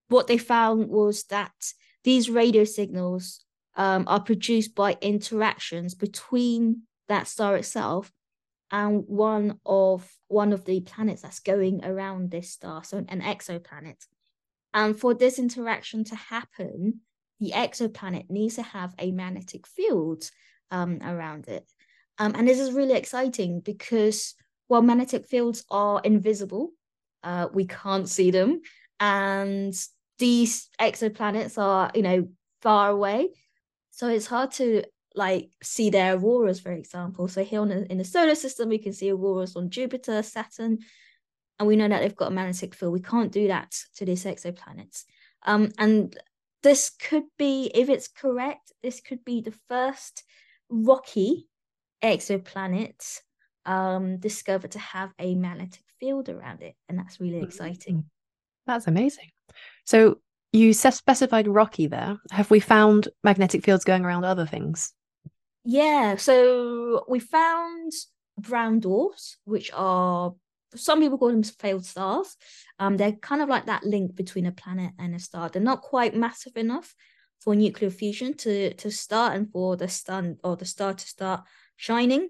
what 0.08 0.26
they 0.26 0.38
found 0.38 0.88
was 0.88 1.25
that 1.25 1.52
these 2.04 2.30
radio 2.30 2.64
signals 2.64 3.44
um, 3.78 4.04
are 4.08 4.20
produced 4.20 4.75
by 4.75 4.99
interactions 5.00 5.94
between 5.94 6.82
that 7.08 7.28
star 7.28 7.56
itself 7.56 8.12
and 8.70 9.04
one 9.06 9.58
of 9.64 10.06
one 10.26 10.52
of 10.52 10.66
the 10.66 10.80
planets 10.80 11.23
that's 11.23 11.40
going 11.40 11.82
around 11.85 12.30
this 12.30 12.50
star, 12.50 12.85
so 12.85 12.99
an 12.99 13.23
exoplanet. 13.23 14.04
And 14.75 14.99
for 14.99 15.14
this 15.14 15.38
interaction 15.38 16.04
to 16.04 16.14
happen, 16.14 17.00
the 17.40 17.52
exoplanet 17.52 18.28
needs 18.28 18.56
to 18.56 18.62
have 18.62 18.94
a 18.99 19.11
magnetic 19.11 19.66
field 19.66 20.30
um, 20.70 20.99
around 21.02 21.49
it. 21.49 21.64
Um, 22.18 22.35
and 22.35 22.47
this 22.47 22.58
is 22.58 22.73
really 22.73 22.94
exciting 22.94 23.61
because 23.61 24.35
while 24.66 24.82
magnetic 24.82 25.25
fields 25.26 25.64
are 25.70 26.02
invisible, 26.04 26.73
uh, 27.23 27.49
we 27.54 27.64
can't 27.66 28.08
see 28.08 28.30
them, 28.30 28.61
and 29.00 29.75
these 30.18 30.68
exoplanets 30.80 31.56
are, 31.56 31.90
you 31.94 32.02
know, 32.02 32.28
far 32.61 32.90
away. 32.90 33.30
So 33.99 34.07
it's 34.07 34.26
hard 34.28 34.52
to 34.52 34.85
like 35.17 35.50
see 35.61 35.90
their 35.90 36.14
auroras, 36.14 36.61
for 36.61 36.71
example. 36.71 37.26
So 37.26 37.43
here 37.43 37.61
on 37.61 37.69
the, 37.71 37.85
in 37.90 37.99
the 37.99 38.05
solar 38.05 38.37
system, 38.37 38.69
we 38.69 38.78
can 38.78 38.93
see 38.93 39.11
auroras 39.11 39.57
on 39.57 39.71
Jupiter, 39.71 40.23
Saturn, 40.23 40.78
and 41.59 41.67
we 41.67 41.75
know 41.75 41.88
that 41.88 42.00
they've 42.00 42.14
got 42.14 42.31
a 42.31 42.35
magnetic 42.35 42.76
field. 42.76 42.93
We 42.93 43.00
can't 43.00 43.33
do 43.33 43.49
that 43.49 43.75
to 43.97 44.05
these 44.05 44.23
exoplanets. 44.23 45.02
Um, 45.45 45.73
and 45.78 46.17
this 46.62 46.90
could 46.90 47.25
be, 47.38 47.73
if 47.75 47.88
it's 47.88 48.07
correct, 48.07 48.71
this 48.85 49.00
could 49.00 49.25
be 49.25 49.40
the 49.40 49.57
first 49.69 50.23
rocky 50.69 51.49
exoplanet 52.00 53.19
um, 53.67 54.19
discovered 54.19 54.71
to 54.71 54.78
have 54.78 55.11
a 55.19 55.35
magnetic 55.35 55.83
field 55.99 56.28
around 56.28 56.62
it. 56.62 56.76
And 56.88 56.97
that's 56.97 57.19
really 57.19 57.43
exciting. 57.43 57.97
Mm-hmm. 57.97 58.07
That's 58.64 58.87
amazing. 58.87 59.31
So 59.85 60.21
you 60.52 60.73
specified 60.73 61.47
rocky 61.47 61.87
there. 61.87 62.19
Have 62.31 62.50
we 62.50 62.61
found 62.61 63.09
magnetic 63.23 63.64
fields 63.64 63.85
going 63.85 64.05
around 64.05 64.25
other 64.25 64.47
things? 64.47 64.93
Yeah. 65.64 66.17
So 66.17 67.05
we 67.09 67.19
found 67.19 67.93
brown 68.38 68.81
dwarfs, 68.81 69.37
which 69.45 69.71
are 69.75 70.35
some 70.75 71.00
people 71.00 71.19
call 71.19 71.31
them 71.31 71.43
failed 71.43 71.85
stars. 71.85 72.37
Um, 72.78 72.97
they're 72.97 73.12
kind 73.12 73.43
of 73.43 73.49
like 73.49 73.67
that 73.67 73.85
link 73.85 74.14
between 74.14 74.47
a 74.47 74.52
planet 74.52 74.93
and 74.99 75.14
a 75.14 75.19
star. 75.19 75.49
They're 75.49 75.62
not 75.62 75.83
quite 75.83 76.14
massive 76.14 76.57
enough 76.57 76.95
for 77.40 77.55
nuclear 77.55 77.90
fusion 77.90 78.35
to 78.35 78.75
to 78.75 78.90
start 78.90 79.37
and 79.37 79.50
for 79.50 79.76
the 79.76 79.88
sun 79.88 80.38
or 80.43 80.57
the 80.57 80.64
star 80.64 80.95
to 80.95 81.07
start 81.07 81.43
shining. 81.76 82.28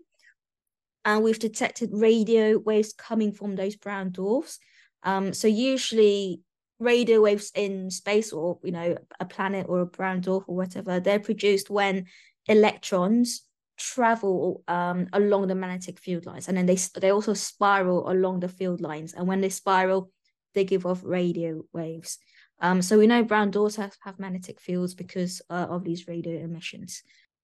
And 1.05 1.23
we've 1.23 1.39
detected 1.39 1.91
radio 1.93 2.59
waves 2.59 2.93
coming 2.93 3.33
from 3.33 3.57
those 3.57 3.77
brown 3.77 4.11
dwarfs. 4.11 4.59
Um, 5.05 5.33
so 5.33 5.49
usually 5.49 6.43
radio 6.79 7.21
waves 7.21 7.51
in 7.55 7.91
space 7.91 8.33
or 8.33 8.59
you 8.63 8.73
know 8.73 8.97
a 9.21 9.25
planet 9.25 9.67
or 9.69 9.81
a 9.81 9.87
brown 9.87 10.23
dwarf 10.23 10.45
or 10.47 10.57
whatever, 10.57 11.01
they're 11.01 11.21
produced 11.21 11.71
when 11.71 12.07
electrons 12.47 13.43
travel 13.77 14.65
um, 14.67 15.07
along 15.13 15.47
the 15.47 15.55
magnetic 15.55 16.01
field 16.01 16.27
lines 16.27 16.49
and 16.49 16.57
then 16.57 16.67
they 16.67 16.77
they 17.01 17.11
also 17.11 17.33
spiral 17.33 18.11
along 18.11 18.41
the 18.41 18.49
field 18.49 18.81
lines 18.81 19.15
and 19.15 19.29
when 19.29 19.41
they 19.41 19.49
spiral 19.49 20.11
they 20.55 20.65
give 20.65 20.87
off 20.87 21.01
radio 21.05 21.63
waves. 21.73 22.19
Um, 22.61 22.83
so 22.83 22.99
we 22.99 23.07
know 23.07 23.23
brown 23.23 23.51
dwarfs 23.51 23.77
have, 23.77 23.97
have 24.03 24.19
magnetic 24.19 24.61
fields 24.61 24.95
because 24.95 25.41
uh, 25.49 25.67
of 25.71 25.85
these 25.85 26.09
radio 26.09 26.43
emissions. 26.43 27.03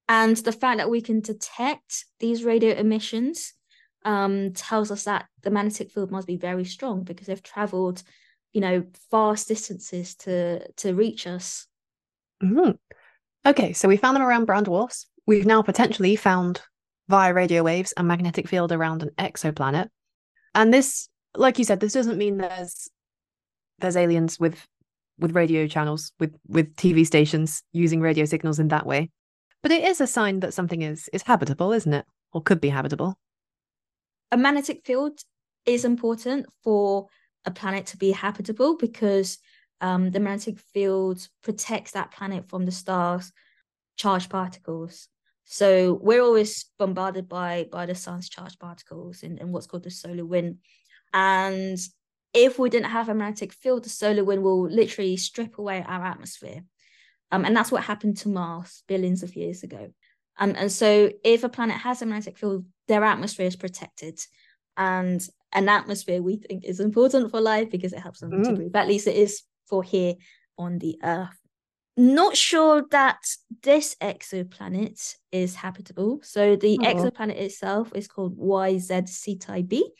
And 0.09 0.35
the 0.37 0.51
fact 0.51 0.77
that 0.77 0.89
we 0.89 1.01
can 1.01 1.21
detect 1.21 2.05
these 2.19 2.43
radio 2.43 2.75
emissions 2.75 3.53
um, 4.03 4.53
tells 4.53 4.91
us 4.91 5.05
that 5.05 5.25
the 5.41 5.49
magnetic 5.49 5.91
field 5.91 6.11
must 6.11 6.27
be 6.27 6.35
very 6.37 6.65
strong 6.65 7.03
because 7.03 7.27
they've 7.27 7.41
traveled 7.41 8.03
you 8.55 8.61
know 8.61 8.83
vast 9.11 9.47
distances 9.47 10.15
to 10.15 10.67
to 10.73 10.95
reach 10.95 11.27
us 11.27 11.67
mm-hmm. 12.41 12.71
okay 13.45 13.73
so 13.73 13.87
we 13.87 13.97
found 13.97 14.15
them 14.15 14.23
around 14.23 14.45
brown 14.45 14.63
dwarfs 14.63 15.07
we've 15.27 15.45
now 15.45 15.61
potentially 15.61 16.15
found 16.15 16.61
via 17.07 17.33
radio 17.33 17.63
waves 17.63 17.93
a 17.97 18.03
magnetic 18.03 18.47
field 18.47 18.71
around 18.71 19.03
an 19.03 19.11
exoplanet. 19.17 19.89
And 20.53 20.73
this, 20.73 21.09
like 21.35 21.57
you 21.57 21.65
said, 21.65 21.79
this 21.79 21.93
doesn't 21.93 22.17
mean 22.17 22.37
there's 22.37 22.89
there's 23.79 23.97
aliens 23.97 24.39
with 24.39 24.65
with 25.17 25.35
radio 25.35 25.67
channels, 25.67 26.11
with 26.19 26.35
with 26.47 26.75
TV 26.75 27.05
stations 27.05 27.63
using 27.71 28.01
radio 28.01 28.25
signals 28.25 28.59
in 28.59 28.69
that 28.69 28.85
way. 28.85 29.11
But 29.61 29.71
it 29.71 29.83
is 29.83 30.01
a 30.01 30.07
sign 30.07 30.39
that 30.41 30.53
something 30.53 30.81
is 30.81 31.09
is 31.13 31.23
habitable, 31.23 31.71
isn't 31.71 31.93
it? 31.93 32.05
Or 32.31 32.41
could 32.41 32.61
be 32.61 32.69
habitable. 32.69 33.17
A 34.31 34.37
magnetic 34.37 34.81
field 34.85 35.19
is 35.65 35.85
important 35.85 36.45
for 36.63 37.07
a 37.45 37.51
planet 37.51 37.87
to 37.87 37.97
be 37.97 38.11
habitable 38.11 38.77
because 38.77 39.37
um, 39.81 40.11
the 40.11 40.19
magnetic 40.19 40.59
field 40.59 41.27
protects 41.43 41.91
that 41.91 42.11
planet 42.11 42.49
from 42.49 42.65
the 42.65 42.71
star's 42.71 43.31
charged 43.97 44.29
particles. 44.29 45.07
So 45.45 45.99
we're 46.01 46.21
always 46.23 46.65
bombarded 46.79 47.29
by 47.29 47.67
by 47.71 47.85
the 47.85 47.95
sun's 47.95 48.29
charged 48.29 48.59
particles 48.59 49.21
in, 49.21 49.37
in 49.37 49.51
what's 49.51 49.67
called 49.67 49.83
the 49.83 49.91
solar 49.91 50.25
wind. 50.25 50.57
And 51.13 51.77
if 52.33 52.59
we 52.59 52.69
didn't 52.69 52.89
have 52.89 53.09
a 53.09 53.13
magnetic 53.13 53.53
field, 53.53 53.83
the 53.83 53.89
solar 53.89 54.23
wind 54.23 54.43
will 54.43 54.63
literally 54.63 55.17
strip 55.17 55.57
away 55.57 55.85
our 55.87 56.03
atmosphere. 56.03 56.61
Um, 57.31 57.45
and 57.45 57.55
that's 57.55 57.71
what 57.71 57.83
happened 57.83 58.17
to 58.17 58.29
Mars 58.29 58.83
billions 58.87 59.23
of 59.23 59.35
years 59.35 59.63
ago. 59.63 59.91
Um, 60.37 60.53
and 60.57 60.71
so 60.71 61.11
if 61.23 61.43
a 61.43 61.49
planet 61.49 61.77
has 61.77 62.01
a 62.01 62.05
magnetic 62.05 62.37
field, 62.37 62.65
their 62.87 63.03
atmosphere 63.03 63.47
is 63.47 63.55
protected. 63.55 64.19
And 64.77 65.25
an 65.55 65.69
atmosphere 65.69 66.21
we 66.21 66.37
think 66.37 66.63
is 66.63 66.79
important 66.79 67.31
for 67.31 67.41
life 67.41 67.71
because 67.71 67.93
it 67.93 67.99
helps 67.99 68.19
them 68.19 68.31
mm. 68.31 68.43
to 68.43 68.53
breathe. 68.53 68.75
At 68.75 68.87
least 68.87 69.07
it 69.07 69.15
is 69.15 69.41
for 69.67 69.81
here 69.81 70.13
on 70.57 70.77
the 70.79 70.99
Earth 71.03 71.37
not 71.97 72.35
sure 72.35 72.83
that 72.91 73.19
this 73.63 73.95
exoplanet 74.01 75.15
is 75.31 75.55
habitable. 75.55 76.19
So 76.23 76.55
the 76.55 76.77
oh. 76.81 76.83
exoplanet 76.83 77.37
itself 77.37 77.91
is 77.95 78.07
called 78.07 78.37
YZ 78.37 79.07
Ceti 79.07 79.63
b, 79.63 79.91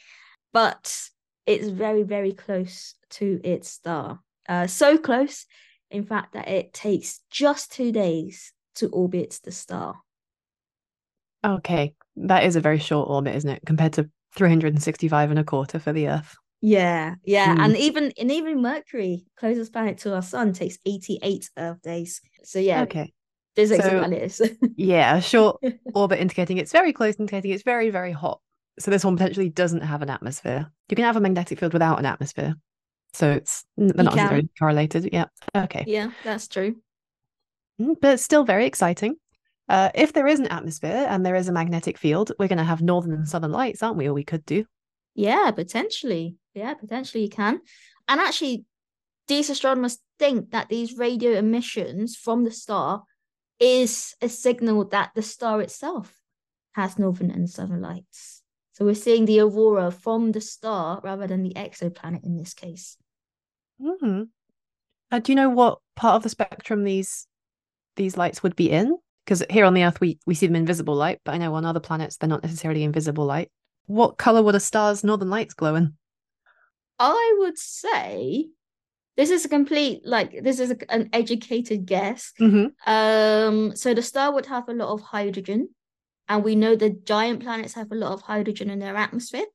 but 0.51 1.09
it's 1.45 1.67
very, 1.67 2.03
very 2.03 2.33
close 2.33 2.95
to 3.12 3.39
its 3.43 3.69
star. 3.69 4.19
Uh, 4.47 4.67
so 4.67 4.97
close, 4.97 5.45
in 5.89 6.03
fact, 6.03 6.33
that 6.33 6.50
it 6.50 6.74
takes 6.74 7.21
just 7.29 7.71
two 7.71 7.91
days 7.91 8.51
to 8.75 8.88
orbit 8.89 9.39
the 9.43 9.51
star. 9.51 9.95
Okay, 11.45 11.93
that 12.17 12.43
is 12.43 12.55
a 12.55 12.62
very 12.62 12.79
short 12.79 13.09
orbit, 13.09 13.35
isn't 13.35 13.50
it, 13.50 13.62
compared 13.65 13.93
to 13.93 14.09
365 14.35 15.29
and 15.29 15.39
a 15.39 15.43
quarter 15.43 15.79
for 15.79 15.93
the 15.93 16.07
Earth? 16.09 16.35
Yeah, 16.61 17.15
yeah, 17.23 17.55
mm. 17.55 17.63
and 17.63 17.77
even 17.77 18.11
and 18.17 18.31
even 18.31 18.61
Mercury, 18.61 19.27
closest 19.37 19.71
planet 19.71 19.99
to 19.99 20.15
our 20.15 20.23
sun, 20.23 20.53
takes 20.53 20.79
eighty 20.85 21.19
eight 21.21 21.49
Earth 21.57 21.81
days. 21.83 22.21
So 22.43 22.57
yeah, 22.57 22.81
okay, 22.83 23.13
there's 23.55 23.69
so, 23.69 23.99
planets. 23.99 24.41
yeah, 24.75 25.17
a 25.17 25.21
short 25.21 25.61
orbit 25.93 26.19
indicating 26.19 26.57
it's 26.57 26.71
very 26.71 26.91
close, 26.91 27.19
indicating 27.19 27.51
it's 27.51 27.63
very 27.63 27.91
very 27.91 28.11
hot. 28.11 28.39
So 28.79 28.89
this 28.89 29.05
one 29.05 29.15
potentially 29.15 29.49
doesn't 29.49 29.81
have 29.81 30.01
an 30.01 30.09
atmosphere. 30.09 30.71
You 30.89 30.95
can 30.95 31.05
have 31.05 31.17
a 31.17 31.21
magnetic 31.21 31.59
field 31.59 31.73
without 31.73 31.99
an 31.99 32.05
atmosphere, 32.05 32.55
so 33.13 33.31
it's 33.31 33.63
they're 33.77 34.03
not 34.03 34.15
necessarily 34.15 34.49
correlated. 34.57 35.09
Yeah, 35.13 35.25
okay. 35.55 35.83
Yeah, 35.85 36.11
that's 36.23 36.47
true. 36.47 36.77
Mm, 37.79 37.95
but 38.01 38.19
still 38.19 38.43
very 38.43 38.65
exciting. 38.65 39.17
Uh, 39.67 39.89
if 39.95 40.13
there 40.13 40.27
is 40.27 40.39
an 40.39 40.48
atmosphere 40.48 41.07
and 41.10 41.25
there 41.25 41.36
is 41.36 41.48
a 41.48 41.53
magnetic 41.53 41.98
field, 41.98 42.31
we're 42.38 42.48
going 42.48 42.57
to 42.57 42.63
have 42.63 42.81
northern 42.81 43.13
and 43.13 43.27
southern 43.27 43.51
lights, 43.51 43.81
aren't 43.81 43.98
we? 43.98 44.07
Or 44.07 44.13
we 44.13 44.24
could 44.24 44.45
do. 44.45 44.65
Yeah, 45.15 45.51
potentially. 45.51 46.36
Yeah, 46.53 46.74
potentially 46.75 47.24
you 47.24 47.29
can. 47.29 47.62
And 48.07 48.19
actually, 48.22 48.65
these 49.27 49.50
astronomers 49.50 49.98
think 50.19 50.51
that 50.51 50.69
these 50.69 50.98
radio 50.98 51.31
emissions 51.31 52.15
from 52.15 52.43
the 52.43 52.51
star 52.51 53.03
is 53.60 54.13
a 54.22 54.29
signal 54.29 54.86
that 54.89 55.12
the 55.15 55.22
star 55.22 55.62
itself 55.62 56.13
has 56.74 57.00
northern 57.00 57.31
and 57.31 57.50
southern 57.50 57.81
lights. 57.81 58.43
So 58.74 58.84
we're 58.84 58.95
seeing 58.95 59.25
the 59.25 59.39
aurora 59.39 59.89
from 59.89 60.34
the 60.34 60.41
star 60.41 61.00
rather 61.03 61.27
than 61.27 61.43
the 61.43 61.53
exoplanet 61.53 62.25
in 62.25 62.38
this 62.38 62.53
case. 62.53 62.98
Mm-hmm. 63.81 64.24
Uh, 65.12 65.19
do 65.19 65.31
you 65.31 65.36
know 65.36 65.50
what 65.50 65.79
part 65.95 66.15
of 66.15 66.24
the 66.24 66.29
spectrum 66.29 66.84
these 66.84 67.27
these 67.95 68.17
lights 68.17 68.43
would 68.43 68.55
be 68.55 68.69
in? 68.69 68.98
Because 69.25 69.44
here 69.50 69.65
on 69.65 69.74
the 69.74 69.84
Earth 69.84 70.00
we 70.00 70.20
we 70.25 70.36
see 70.36 70.46
them 70.48 70.55
in 70.55 70.65
visible 70.65 70.96
light, 70.96 71.20
but 71.25 71.34
I 71.34 71.38
know 71.38 71.55
on 71.55 71.65
other 71.65 71.79
planets 71.79 72.17
they're 72.17 72.29
not 72.29 72.44
necessarily 72.44 72.84
invisible 72.84 73.25
light. 73.25 73.51
What 73.88 74.17
color 74.17 74.44
would 74.44 74.55
a 74.55 74.60
star's 74.60 75.03
northern 75.03 75.29
lights 75.29 75.53
glow 75.53 75.75
in? 75.75 75.94
I 77.00 77.36
would 77.39 77.58
say 77.58 78.48
this 79.17 79.29
is 79.29 79.46
a 79.46 79.50
complete 79.50 80.01
like 80.05 80.44
this 80.44 80.60
is 80.60 80.72
a, 80.72 80.91
an 80.91 81.10
educated 81.13 81.86
guess. 81.86 82.34
Mm-hmm. 82.39 82.91
Um, 82.91 83.75
so 83.75 83.94
the 83.94 84.01
star 84.01 84.32
would 84.32 84.46
have 84.46 84.70
a 84.70 84.74
lot 84.74 84.89
of 84.89 85.01
hydrogen, 85.01 85.70
and 86.27 86.44
we 86.44 86.55
know 86.55 86.75
the 86.75 86.89
giant 86.89 87.41
planets 87.41 87.74
have 87.74 87.91
a 87.91 87.96
lot 87.96 88.12
of 88.12 88.22
hydrogen 88.22 88.70
in 88.70 88.79
their 88.79 88.96
atmosphere, 88.96 89.46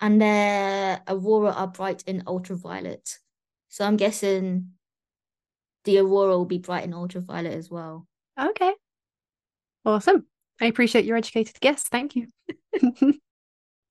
and 0.00 0.20
their 0.20 1.02
aurora 1.08 1.52
are 1.52 1.66
bright 1.66 2.02
in 2.06 2.22
ultraviolet. 2.26 3.18
So 3.68 3.84
I'm 3.84 3.96
guessing 3.96 4.70
the 5.84 5.98
aurora 5.98 6.36
will 6.36 6.44
be 6.44 6.58
bright 6.58 6.84
in 6.84 6.94
ultraviolet 6.94 7.52
as 7.52 7.70
well. 7.70 8.06
Okay, 8.40 8.72
awesome. 9.84 10.26
I 10.60 10.66
appreciate 10.66 11.04
your 11.04 11.16
educated 11.16 11.58
guess. 11.60 11.84
Thank 11.84 12.16
you. 12.16 12.28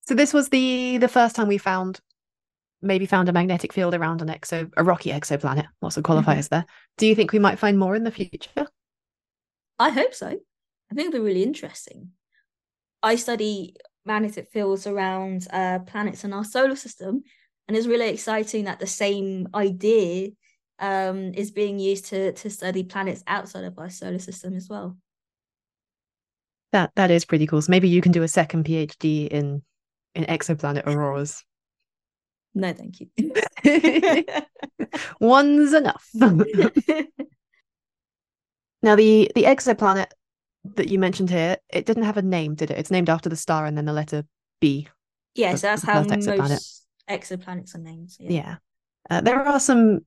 so 0.08 0.16
this 0.16 0.34
was 0.34 0.50
the 0.50 0.98
the 0.98 1.08
first 1.08 1.36
time 1.36 1.48
we 1.48 1.58
found 1.58 2.00
maybe 2.82 3.06
found 3.06 3.30
a 3.30 3.34
magnetic 3.34 3.72
field 3.72 3.94
around 3.94 4.22
an 4.22 4.28
exo 4.28 4.72
a 4.76 4.84
rocky 4.84 5.12
exoplanet. 5.12 5.68
Lots 5.82 5.98
of 5.98 6.04
qualifiers 6.04 6.26
mm-hmm. 6.26 6.56
there. 6.56 6.66
Do 6.98 7.08
you 7.08 7.16
think 7.16 7.32
we 7.32 7.40
might 7.40 7.60
find 7.60 7.80
more 7.80 7.96
in 7.96 8.04
the 8.04 8.12
future? 8.12 8.68
I 9.80 9.90
hope 9.90 10.14
so. 10.14 10.28
I 10.28 10.96
think 10.96 11.08
it'll 11.08 11.20
be 11.20 11.26
really 11.26 11.44
interesting. 11.44 12.12
I 13.02 13.16
study 13.16 13.76
magnetic 14.06 14.50
fields 14.52 14.86
around 14.86 15.48
uh, 15.52 15.80
planets 15.80 16.24
in 16.24 16.34
our 16.34 16.44
solar 16.44 16.76
system. 16.76 17.24
And 17.68 17.78
it's 17.78 17.88
really 17.88 18.10
exciting 18.10 18.66
that 18.66 18.80
the 18.80 18.88
same 18.88 19.48
idea 19.56 20.32
um, 20.80 21.34
is 21.34 21.52
being 21.52 21.80
used 21.80 22.06
to 22.06 22.34
to 22.34 22.50
study 22.50 22.84
planets 22.84 23.24
outside 23.26 23.64
of 23.64 23.80
our 23.80 23.90
solar 23.90 24.20
system 24.20 24.56
as 24.56 24.68
well. 24.70 24.98
That 26.74 26.92
that 26.96 27.12
is 27.12 27.24
pretty 27.24 27.48
cool. 27.48 27.62
So 27.62 27.70
maybe 27.70 27.88
you 27.88 28.02
can 28.02 28.12
do 28.12 28.24
a 28.24 28.28
second 28.28 28.66
PhD 28.66 29.28
in 29.28 29.62
in 30.16 30.26
exoplanet 30.26 30.88
auroras. 30.88 31.46
No, 32.56 32.74
thank 32.74 33.00
you. 33.00 33.10
One's 35.20 35.74
enough. 35.74 36.10
now 36.14 36.34
the 38.96 39.32
the 39.36 39.44
exoplanet 39.44 40.08
that 40.76 40.90
you 40.90 40.98
mentioned 40.98 41.30
here, 41.30 41.58
it 41.70 41.86
didn't 41.86 42.04
have 42.04 42.18
a 42.18 42.24
name, 42.24 42.56
did 42.56 42.72
it? 42.72 42.80
It's 42.80 42.92
named 42.92 43.10
after 43.10 43.30
the 43.30 43.36
star 43.36 43.68
and 43.68 43.78
then 43.78 43.86
the 43.86 43.94
letter 43.94 44.26
B. 44.60 44.88
Yes, 45.36 45.62
that's 45.62 45.84
how 45.84 46.04
exoplanet. 46.04 46.50
most 46.50 46.88
exoplanets 47.08 47.76
are 47.76 47.80
named. 47.80 48.12
Yeah. 48.20 48.32
yeah. 48.32 48.56
Uh, 49.12 49.22
there 49.22 49.48
are 49.48 49.60
some 49.60 50.00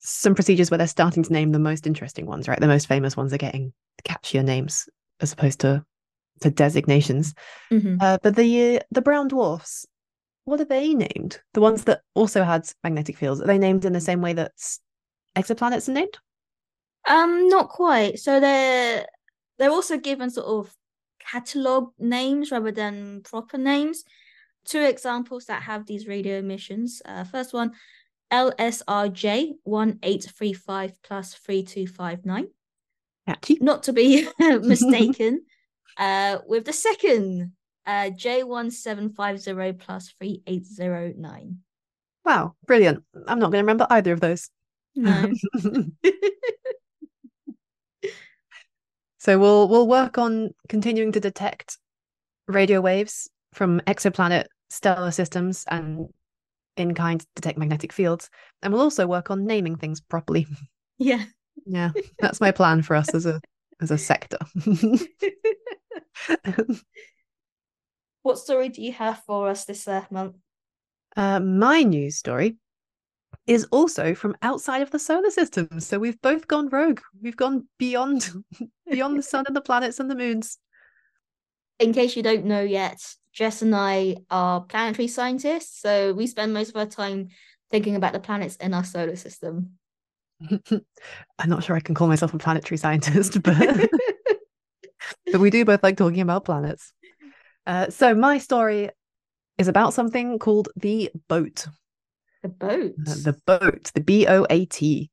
some 0.00 0.34
procedures 0.34 0.72
where 0.72 0.78
they're 0.78 0.88
starting 0.88 1.22
to 1.22 1.32
name 1.32 1.52
the 1.52 1.60
most 1.60 1.86
interesting 1.86 2.26
ones, 2.26 2.48
right? 2.48 2.58
The 2.58 2.66
most 2.66 2.88
famous 2.88 3.16
ones 3.16 3.32
are 3.32 3.38
getting 3.38 3.72
catchier 4.04 4.44
names 4.44 4.88
as 5.20 5.32
opposed 5.32 5.60
to 5.60 5.84
to 6.40 6.50
designations. 6.50 7.34
Mm-hmm. 7.70 7.96
Uh, 8.00 8.18
but 8.22 8.36
the 8.36 8.80
the 8.90 9.02
brown 9.02 9.28
dwarfs, 9.28 9.86
what 10.44 10.60
are 10.60 10.64
they 10.64 10.94
named? 10.94 11.40
The 11.54 11.60
ones 11.60 11.84
that 11.84 12.02
also 12.14 12.44
had 12.44 12.70
magnetic 12.82 13.16
fields, 13.16 13.40
are 13.40 13.46
they 13.46 13.58
named 13.58 13.84
in 13.84 13.92
the 13.92 14.00
same 14.00 14.20
way 14.20 14.32
that 14.34 14.52
exoplanets 15.36 15.88
are 15.88 15.92
named? 15.92 16.18
Um, 17.08 17.48
not 17.48 17.68
quite. 17.68 18.18
So 18.18 18.40
they're 18.40 19.06
they're 19.58 19.70
also 19.70 19.96
given 19.96 20.30
sort 20.30 20.46
of 20.46 20.74
catalog 21.18 21.90
names 21.98 22.50
rather 22.50 22.72
than 22.72 23.22
proper 23.22 23.58
names. 23.58 24.04
Two 24.64 24.82
examples 24.82 25.46
that 25.46 25.62
have 25.62 25.86
these 25.86 26.06
radio 26.06 26.38
emissions. 26.38 27.00
Uh, 27.04 27.24
first 27.24 27.54
one, 27.54 27.72
LSRJ 28.30 29.54
one 29.64 29.98
eight 30.02 30.30
three 30.36 30.52
five 30.52 30.92
plus 31.02 31.34
three 31.34 31.62
two 31.62 31.86
five 31.86 32.26
nine. 32.26 32.48
Not 33.60 33.82
to 33.84 33.92
be 33.92 34.26
mistaken 34.38 35.42
uh, 35.96 36.38
with 36.46 36.64
the 36.64 36.72
second 36.72 37.52
uh, 37.86 38.10
J1750 38.10 39.78
plus 39.78 40.12
3809. 40.18 41.58
Wow, 42.24 42.54
brilliant. 42.66 43.04
I'm 43.26 43.38
not 43.38 43.50
going 43.50 43.60
to 43.60 43.64
remember 43.64 43.86
either 43.88 44.12
of 44.12 44.20
those. 44.20 44.50
No. 44.94 45.32
so 49.18 49.38
we'll 49.38 49.68
we'll 49.68 49.88
work 49.88 50.18
on 50.18 50.50
continuing 50.68 51.12
to 51.12 51.20
detect 51.20 51.78
radio 52.46 52.80
waves 52.80 53.30
from 53.54 53.80
exoplanet 53.86 54.46
stellar 54.68 55.10
systems 55.10 55.64
and 55.68 56.08
in 56.76 56.94
kind 56.94 57.24
detect 57.34 57.58
magnetic 57.58 57.92
fields 57.92 58.28
and 58.62 58.72
we'll 58.72 58.82
also 58.82 59.06
work 59.06 59.30
on 59.30 59.46
naming 59.46 59.76
things 59.76 60.00
properly. 60.00 60.46
Yeah. 60.98 61.24
Yeah, 61.66 61.90
that's 62.20 62.40
my 62.40 62.50
plan 62.50 62.82
for 62.82 62.96
us 62.96 63.14
as 63.14 63.26
a 63.26 63.40
as 63.80 63.90
a 63.90 63.98
sector. 63.98 64.38
what 68.22 68.38
story 68.38 68.68
do 68.68 68.82
you 68.82 68.92
have 68.92 69.22
for 69.26 69.48
us 69.48 69.64
this 69.64 69.86
uh, 69.86 70.04
month? 70.10 70.36
Uh, 71.16 71.40
my 71.40 71.82
news 71.82 72.16
story 72.16 72.56
is 73.46 73.66
also 73.70 74.14
from 74.14 74.36
outside 74.42 74.82
of 74.82 74.90
the 74.90 74.98
solar 74.98 75.30
system. 75.30 75.80
So 75.80 75.98
we've 75.98 76.20
both 76.20 76.46
gone 76.46 76.68
rogue. 76.68 77.00
We've 77.20 77.36
gone 77.36 77.68
beyond 77.78 78.30
beyond 78.90 79.18
the 79.18 79.22
sun 79.22 79.44
and 79.46 79.56
the 79.56 79.60
planets 79.60 80.00
and 80.00 80.10
the 80.10 80.16
moons. 80.16 80.58
In 81.78 81.92
case 81.92 82.16
you 82.16 82.22
don't 82.22 82.44
know 82.44 82.62
yet, 82.62 83.00
Jess 83.32 83.62
and 83.62 83.74
I 83.74 84.16
are 84.30 84.62
planetary 84.62 85.08
scientists, 85.08 85.80
so 85.80 86.12
we 86.12 86.26
spend 86.26 86.52
most 86.52 86.70
of 86.70 86.76
our 86.76 86.86
time 86.86 87.28
thinking 87.70 87.94
about 87.94 88.12
the 88.12 88.20
planets 88.20 88.56
in 88.56 88.74
our 88.74 88.84
solar 88.84 89.16
system. 89.16 89.77
I'm 91.38 91.48
not 91.48 91.64
sure 91.64 91.76
I 91.76 91.80
can 91.80 91.94
call 91.94 92.08
myself 92.08 92.34
a 92.34 92.38
planetary 92.38 92.78
scientist, 92.78 93.42
but 93.42 93.90
but 95.32 95.40
we 95.40 95.50
do 95.50 95.64
both 95.64 95.82
like 95.82 95.96
talking 95.96 96.20
about 96.20 96.44
planets. 96.44 96.92
Uh, 97.66 97.90
so 97.90 98.14
my 98.14 98.38
story 98.38 98.90
is 99.58 99.68
about 99.68 99.94
something 99.94 100.38
called 100.38 100.68
the 100.76 101.10
boat. 101.28 101.66
The 102.42 102.48
boat. 102.48 102.94
Uh, 103.06 103.14
the 103.14 103.36
boat. 103.46 103.90
The 103.94 104.00
B 104.00 104.26
O 104.26 104.46
A 104.48 104.64
T. 104.64 105.10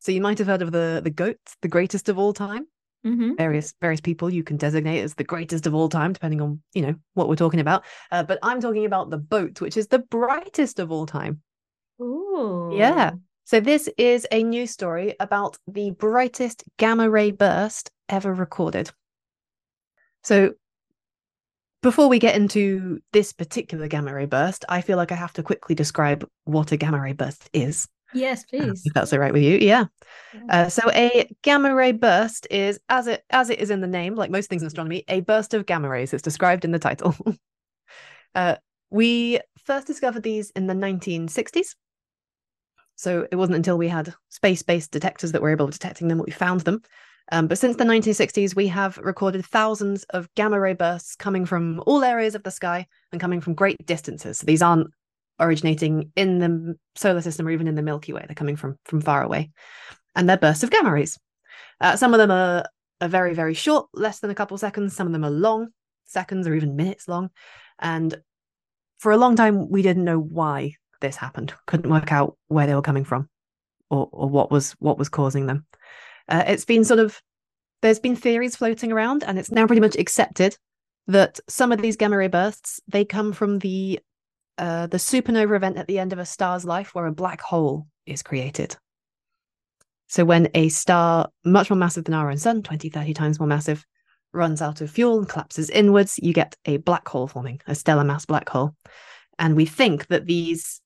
So 0.00 0.12
you 0.12 0.20
might 0.20 0.38
have 0.38 0.46
heard 0.46 0.62
of 0.62 0.72
the 0.72 1.00
the 1.02 1.10
goat, 1.10 1.38
the 1.62 1.68
greatest 1.68 2.08
of 2.08 2.18
all 2.18 2.32
time. 2.32 2.66
Mm-hmm. 3.06 3.34
Various 3.36 3.74
various 3.80 4.00
people 4.00 4.32
you 4.32 4.42
can 4.42 4.56
designate 4.56 5.02
as 5.02 5.14
the 5.14 5.24
greatest 5.24 5.66
of 5.66 5.74
all 5.74 5.88
time, 5.88 6.12
depending 6.12 6.40
on 6.40 6.60
you 6.72 6.82
know 6.82 6.94
what 7.12 7.28
we're 7.28 7.36
talking 7.36 7.60
about. 7.60 7.84
Uh, 8.10 8.22
but 8.22 8.38
I'm 8.42 8.60
talking 8.60 8.84
about 8.84 9.10
the 9.10 9.18
boat, 9.18 9.60
which 9.60 9.76
is 9.76 9.86
the 9.86 10.00
brightest 10.00 10.78
of 10.78 10.90
all 10.90 11.06
time. 11.06 11.40
Oh, 12.00 12.74
yeah. 12.74 13.12
So 13.44 13.60
this 13.60 13.90
is 13.98 14.26
a 14.32 14.42
news 14.42 14.70
story 14.70 15.14
about 15.20 15.58
the 15.66 15.90
brightest 15.90 16.64
gamma 16.78 17.10
ray 17.10 17.30
burst 17.30 17.90
ever 18.08 18.32
recorded. 18.32 18.90
So 20.22 20.54
before 21.82 22.08
we 22.08 22.18
get 22.18 22.36
into 22.36 23.00
this 23.12 23.34
particular 23.34 23.86
gamma 23.86 24.14
ray 24.14 24.24
burst, 24.24 24.64
I 24.70 24.80
feel 24.80 24.96
like 24.96 25.12
I 25.12 25.16
have 25.16 25.34
to 25.34 25.42
quickly 25.42 25.74
describe 25.74 26.26
what 26.44 26.72
a 26.72 26.78
gamma 26.78 26.98
ray 26.98 27.12
burst 27.12 27.50
is. 27.52 27.86
Yes, 28.14 28.44
please. 28.48 28.80
if 28.86 28.94
that's 28.94 29.12
all 29.12 29.18
right 29.18 29.34
with 29.34 29.42
you, 29.42 29.58
yeah. 29.58 29.84
Uh, 30.48 30.70
so 30.70 30.90
a 30.94 31.30
gamma 31.42 31.74
ray 31.74 31.92
burst 31.92 32.46
is, 32.50 32.80
as 32.88 33.06
it 33.06 33.24
as 33.28 33.50
it 33.50 33.58
is 33.58 33.68
in 33.68 33.82
the 33.82 33.86
name, 33.86 34.14
like 34.14 34.30
most 34.30 34.48
things 34.48 34.62
in 34.62 34.68
astronomy, 34.68 35.04
a 35.08 35.20
burst 35.20 35.52
of 35.52 35.66
gamma 35.66 35.90
rays. 35.90 36.14
It's 36.14 36.22
described 36.22 36.64
in 36.64 36.70
the 36.70 36.78
title. 36.78 37.14
uh, 38.34 38.56
we 38.88 39.40
first 39.58 39.86
discovered 39.86 40.22
these 40.22 40.48
in 40.50 40.66
the 40.66 40.74
1960s. 40.74 41.74
So 42.96 43.26
it 43.30 43.36
wasn't 43.36 43.56
until 43.56 43.78
we 43.78 43.88
had 43.88 44.14
space-based 44.28 44.90
detectors 44.90 45.32
that 45.32 45.42
we 45.42 45.46
were 45.46 45.52
able 45.52 45.66
of 45.66 45.72
detecting 45.72 46.08
them 46.08 46.18
that 46.18 46.26
we 46.26 46.32
found 46.32 46.62
them. 46.62 46.82
Um, 47.32 47.46
but 47.46 47.58
since 47.58 47.76
the 47.76 47.84
1960s, 47.84 48.54
we 48.54 48.66
have 48.68 48.98
recorded 48.98 49.44
thousands 49.46 50.04
of 50.10 50.32
gamma 50.34 50.60
ray 50.60 50.74
bursts 50.74 51.16
coming 51.16 51.46
from 51.46 51.82
all 51.86 52.04
areas 52.04 52.34
of 52.34 52.42
the 52.42 52.50
sky 52.50 52.86
and 53.12 53.20
coming 53.20 53.40
from 53.40 53.54
great 53.54 53.84
distances. 53.86 54.38
So 54.38 54.46
these 54.46 54.62
aren't 54.62 54.90
originating 55.40 56.12
in 56.16 56.38
the 56.38 56.78
solar 56.94 57.22
system 57.22 57.46
or 57.46 57.50
even 57.50 57.66
in 57.66 57.74
the 57.74 57.82
Milky 57.82 58.12
Way. 58.12 58.24
They're 58.26 58.34
coming 58.34 58.56
from 58.56 58.78
from 58.84 59.00
far 59.00 59.22
away, 59.22 59.50
and 60.14 60.28
they're 60.28 60.36
bursts 60.36 60.62
of 60.62 60.70
gamma 60.70 60.92
rays. 60.92 61.18
Uh, 61.80 61.96
some 61.96 62.12
of 62.12 62.18
them 62.18 62.30
are, 62.30 62.66
are 63.00 63.08
very 63.08 63.34
very 63.34 63.54
short, 63.54 63.88
less 63.94 64.20
than 64.20 64.30
a 64.30 64.34
couple 64.34 64.58
seconds. 64.58 64.94
Some 64.94 65.06
of 65.06 65.12
them 65.12 65.24
are 65.24 65.30
long, 65.30 65.68
seconds 66.04 66.46
or 66.46 66.54
even 66.54 66.76
minutes 66.76 67.08
long. 67.08 67.30
And 67.78 68.14
for 68.98 69.12
a 69.12 69.16
long 69.16 69.34
time, 69.34 69.68
we 69.70 69.82
didn't 69.82 70.04
know 70.04 70.20
why 70.20 70.74
this 71.04 71.16
happened. 71.16 71.54
Couldn't 71.66 71.90
work 71.90 72.12
out 72.12 72.36
where 72.48 72.66
they 72.66 72.74
were 72.74 72.82
coming 72.82 73.04
from, 73.04 73.28
or 73.90 74.08
or 74.12 74.28
what 74.28 74.50
was 74.50 74.72
what 74.72 74.98
was 74.98 75.08
causing 75.08 75.46
them. 75.46 75.66
Uh, 76.28 76.44
it's 76.46 76.64
been 76.64 76.84
sort 76.84 77.00
of 77.00 77.20
there's 77.82 78.00
been 78.00 78.16
theories 78.16 78.56
floating 78.56 78.90
around, 78.90 79.22
and 79.24 79.38
it's 79.38 79.50
now 79.50 79.66
pretty 79.66 79.80
much 79.80 79.96
accepted 79.96 80.56
that 81.06 81.38
some 81.48 81.70
of 81.70 81.82
these 81.82 81.96
gamma 81.96 82.16
ray 82.16 82.28
bursts 82.28 82.80
they 82.88 83.04
come 83.04 83.32
from 83.32 83.58
the 83.58 84.00
uh, 84.56 84.86
the 84.86 84.96
supernova 84.96 85.56
event 85.56 85.76
at 85.76 85.86
the 85.86 85.98
end 85.98 86.12
of 86.12 86.18
a 86.18 86.26
star's 86.26 86.64
life, 86.64 86.94
where 86.94 87.06
a 87.06 87.12
black 87.12 87.40
hole 87.40 87.86
is 88.06 88.22
created. 88.22 88.76
So 90.06 90.24
when 90.24 90.48
a 90.54 90.68
star 90.68 91.28
much 91.44 91.70
more 91.70 91.76
massive 91.76 92.04
than 92.04 92.14
our 92.14 92.30
own 92.30 92.38
sun, 92.38 92.62
20, 92.62 92.88
30 92.88 93.14
times 93.14 93.40
more 93.40 93.48
massive, 93.48 93.84
runs 94.32 94.60
out 94.60 94.80
of 94.80 94.90
fuel 94.90 95.18
and 95.18 95.28
collapses 95.28 95.70
inwards, 95.70 96.18
you 96.22 96.32
get 96.32 96.56
a 96.66 96.76
black 96.78 97.08
hole 97.08 97.26
forming, 97.26 97.60
a 97.66 97.74
stellar 97.74 98.04
mass 98.04 98.26
black 98.26 98.48
hole. 98.48 98.74
And 99.38 99.56
we 99.56 99.66
think 99.66 100.06
that 100.08 100.26
these 100.26 100.80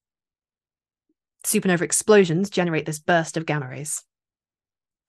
supernova 1.44 1.83
explosions 1.83 2.51
generate 2.51 2.87
this 2.87 2.98
burst 2.98 3.37
of 3.37 3.46
gamma 3.46 3.68
rays. 3.68 4.03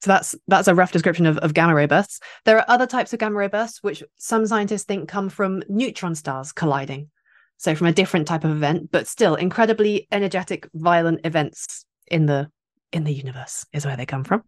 So 0.01 0.11
that's 0.11 0.35
that's 0.47 0.67
a 0.67 0.75
rough 0.75 0.93
description 0.93 1.25
of, 1.25 1.37
of 1.39 1.53
gamma 1.53 1.75
ray 1.75 1.85
bursts. 1.85 2.19
There 2.45 2.57
are 2.57 2.65
other 2.67 2.87
types 2.87 3.11
of 3.11 3.19
gamma 3.19 3.35
ray 3.35 3.47
bursts 3.47 3.83
which 3.83 4.03
some 4.17 4.47
scientists 4.47 4.83
think 4.83 5.09
come 5.09 5.29
from 5.29 5.63
neutron 5.67 6.15
stars 6.15 6.51
colliding. 6.51 7.09
So 7.57 7.75
from 7.75 7.87
a 7.87 7.93
different 7.93 8.25
type 8.25 8.45
of 8.45 8.51
event, 8.51 8.89
but 8.91 9.07
still 9.07 9.35
incredibly 9.35 10.07
energetic, 10.11 10.69
violent 10.73 11.25
events 11.25 11.85
in 12.07 12.25
the 12.25 12.49
in 12.93 13.03
the 13.03 13.13
universe 13.13 13.65
is 13.73 13.85
where 13.85 13.97
they 13.97 14.05
come 14.05 14.23
from. 14.23 14.43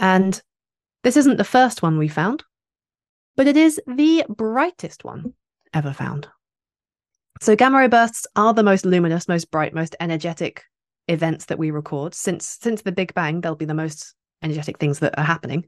And 0.00 0.40
this 1.04 1.16
isn't 1.16 1.36
the 1.36 1.44
first 1.44 1.82
one 1.82 1.98
we 1.98 2.08
found, 2.08 2.42
but 3.36 3.46
it 3.46 3.56
is 3.56 3.80
the 3.86 4.24
brightest 4.28 5.04
one 5.04 5.34
ever 5.72 5.92
found. 5.92 6.28
So 7.40 7.56
gamma 7.56 7.78
ray 7.78 7.88
bursts 7.88 8.26
are 8.36 8.54
the 8.54 8.62
most 8.62 8.86
luminous, 8.86 9.28
most 9.28 9.50
bright, 9.50 9.74
most 9.74 9.96
energetic 10.00 10.64
events 11.08 11.46
that 11.46 11.58
we 11.58 11.70
record 11.70 12.14
since 12.14 12.58
since 12.60 12.82
the 12.82 12.92
Big 12.92 13.12
Bang. 13.14 13.40
They'll 13.40 13.54
be 13.54 13.64
the 13.64 13.74
most 13.74 14.14
energetic 14.42 14.78
things 14.78 15.00
that 15.00 15.18
are 15.18 15.24
happening. 15.24 15.66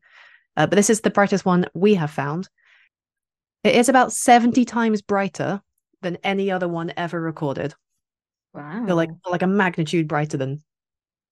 Uh, 0.56 0.66
but 0.66 0.76
this 0.76 0.90
is 0.90 1.00
the 1.00 1.10
brightest 1.10 1.44
one 1.44 1.66
we 1.74 1.94
have 1.94 2.10
found. 2.10 2.48
It 3.64 3.74
is 3.74 3.88
about 3.88 4.12
70 4.12 4.64
times 4.64 5.02
brighter 5.02 5.60
than 6.02 6.18
any 6.22 6.50
other 6.50 6.68
one 6.68 6.92
ever 6.96 7.20
recorded. 7.20 7.74
Wow. 8.54 8.84
So 8.86 8.94
like 8.94 9.10
like 9.30 9.42
a 9.42 9.46
magnitude 9.46 10.08
brighter 10.08 10.36
than 10.36 10.62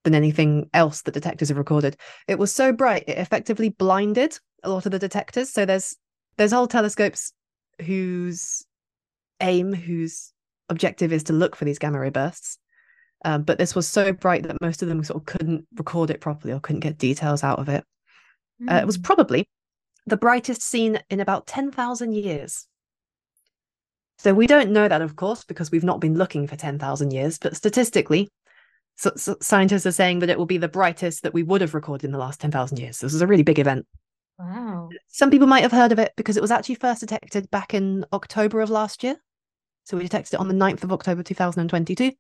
than 0.03 0.15
anything 0.15 0.69
else 0.75 1.03
that 1.03 1.15
detectors 1.15 1.49
have 1.49 1.59
recorded. 1.59 1.97
It 2.29 2.39
was 2.39 2.53
so 2.53 2.73
bright 2.73 3.05
it 3.07 3.19
effectively 3.19 3.71
blinded 3.71 4.39
a 4.63 4.69
lot 4.69 4.85
of 4.85 4.93
the 4.93 4.99
detectors. 4.99 5.51
So 5.51 5.65
there's 5.65 5.97
there's 6.37 6.53
whole 6.53 6.67
telescopes 6.67 7.33
whose 7.81 8.67
aim, 9.41 9.73
whose 9.73 10.33
objective 10.69 11.13
is 11.13 11.25
to 11.25 11.33
look 11.33 11.57
for 11.57 11.65
these 11.65 11.79
gamma 11.79 11.99
ray 11.99 12.11
bursts. 12.11 12.59
Um, 13.25 13.43
but 13.43 13.59
this 13.59 13.75
was 13.75 13.89
so 13.89 14.13
bright 14.13 14.43
that 14.43 14.61
most 14.61 14.83
of 14.83 14.89
them 14.89 15.03
sort 15.03 15.23
of 15.23 15.27
couldn't 15.27 15.67
record 15.77 16.11
it 16.11 16.21
properly 16.21 16.53
or 16.53 16.61
couldn't 16.61 16.81
get 16.81 16.99
details 16.99 17.43
out 17.43 17.59
of 17.59 17.69
it. 17.69 17.85
Mm. 18.63 18.73
Uh, 18.73 18.83
it 18.83 18.87
was 18.87 18.97
hmm. 18.97 19.03
probably 19.03 19.49
the 20.07 20.17
brightest 20.17 20.63
seen 20.63 21.01
in 21.09 21.21
about 21.21 21.47
10,000 21.47 22.13
years. 22.13 22.67
So 24.19 24.35
we 24.35 24.47
don't 24.47 24.71
know 24.71 24.87
that, 24.87 25.03
of 25.03 25.17
course, 25.17 25.45
because 25.45 25.71
we've 25.71 25.85
not 25.85 26.01
been 26.01 26.17
looking 26.17 26.47
for 26.47 26.57
10,000 26.57 27.13
years, 27.13 27.39
but 27.39 27.57
statistically, 27.57 28.29
so, 28.97 29.13
so 29.17 29.37
scientists 29.41 29.87
are 29.87 29.93
saying 29.93 30.21
that 30.21 30.31
it 30.31 30.39
will 30.39 30.47
be 30.47 30.59
the 30.59 30.69
brightest 30.69 31.23
that 31.23 31.35
we 31.35 31.43
would 31.43 31.61
have 31.61 31.75
recorded 31.75 32.05
in 32.05 32.13
the 32.13 32.19
last 32.19 32.41
10,000 32.41 32.79
years. 32.79 32.99
This 33.01 33.15
is 33.15 33.23
a 33.23 33.27
really 33.27 33.43
big 33.43 33.59
event. 33.59 33.87
Wow. 34.39 34.89
Some 35.09 35.31
people 35.31 35.47
might 35.47 35.63
have 35.63 35.73
heard 35.73 35.93
of 35.93 35.99
it 35.99 36.13
because 36.17 36.37
it 36.37 36.43
was 36.43 36.51
actually 36.51 36.77
first 36.77 37.01
detected 37.01 37.51
back 37.51 37.75
in 37.75 38.05
October 38.13 38.61
of 38.61 38.71
last 38.71 39.03
year. 39.03 39.17
So 39.85 39.97
we 39.97 40.03
detected 40.03 40.35
it 40.35 40.41
on 40.41 40.49
the 40.49 40.55
9th 40.55 40.85
of 40.85 40.93
October 40.93 41.23
2022. 41.23 42.13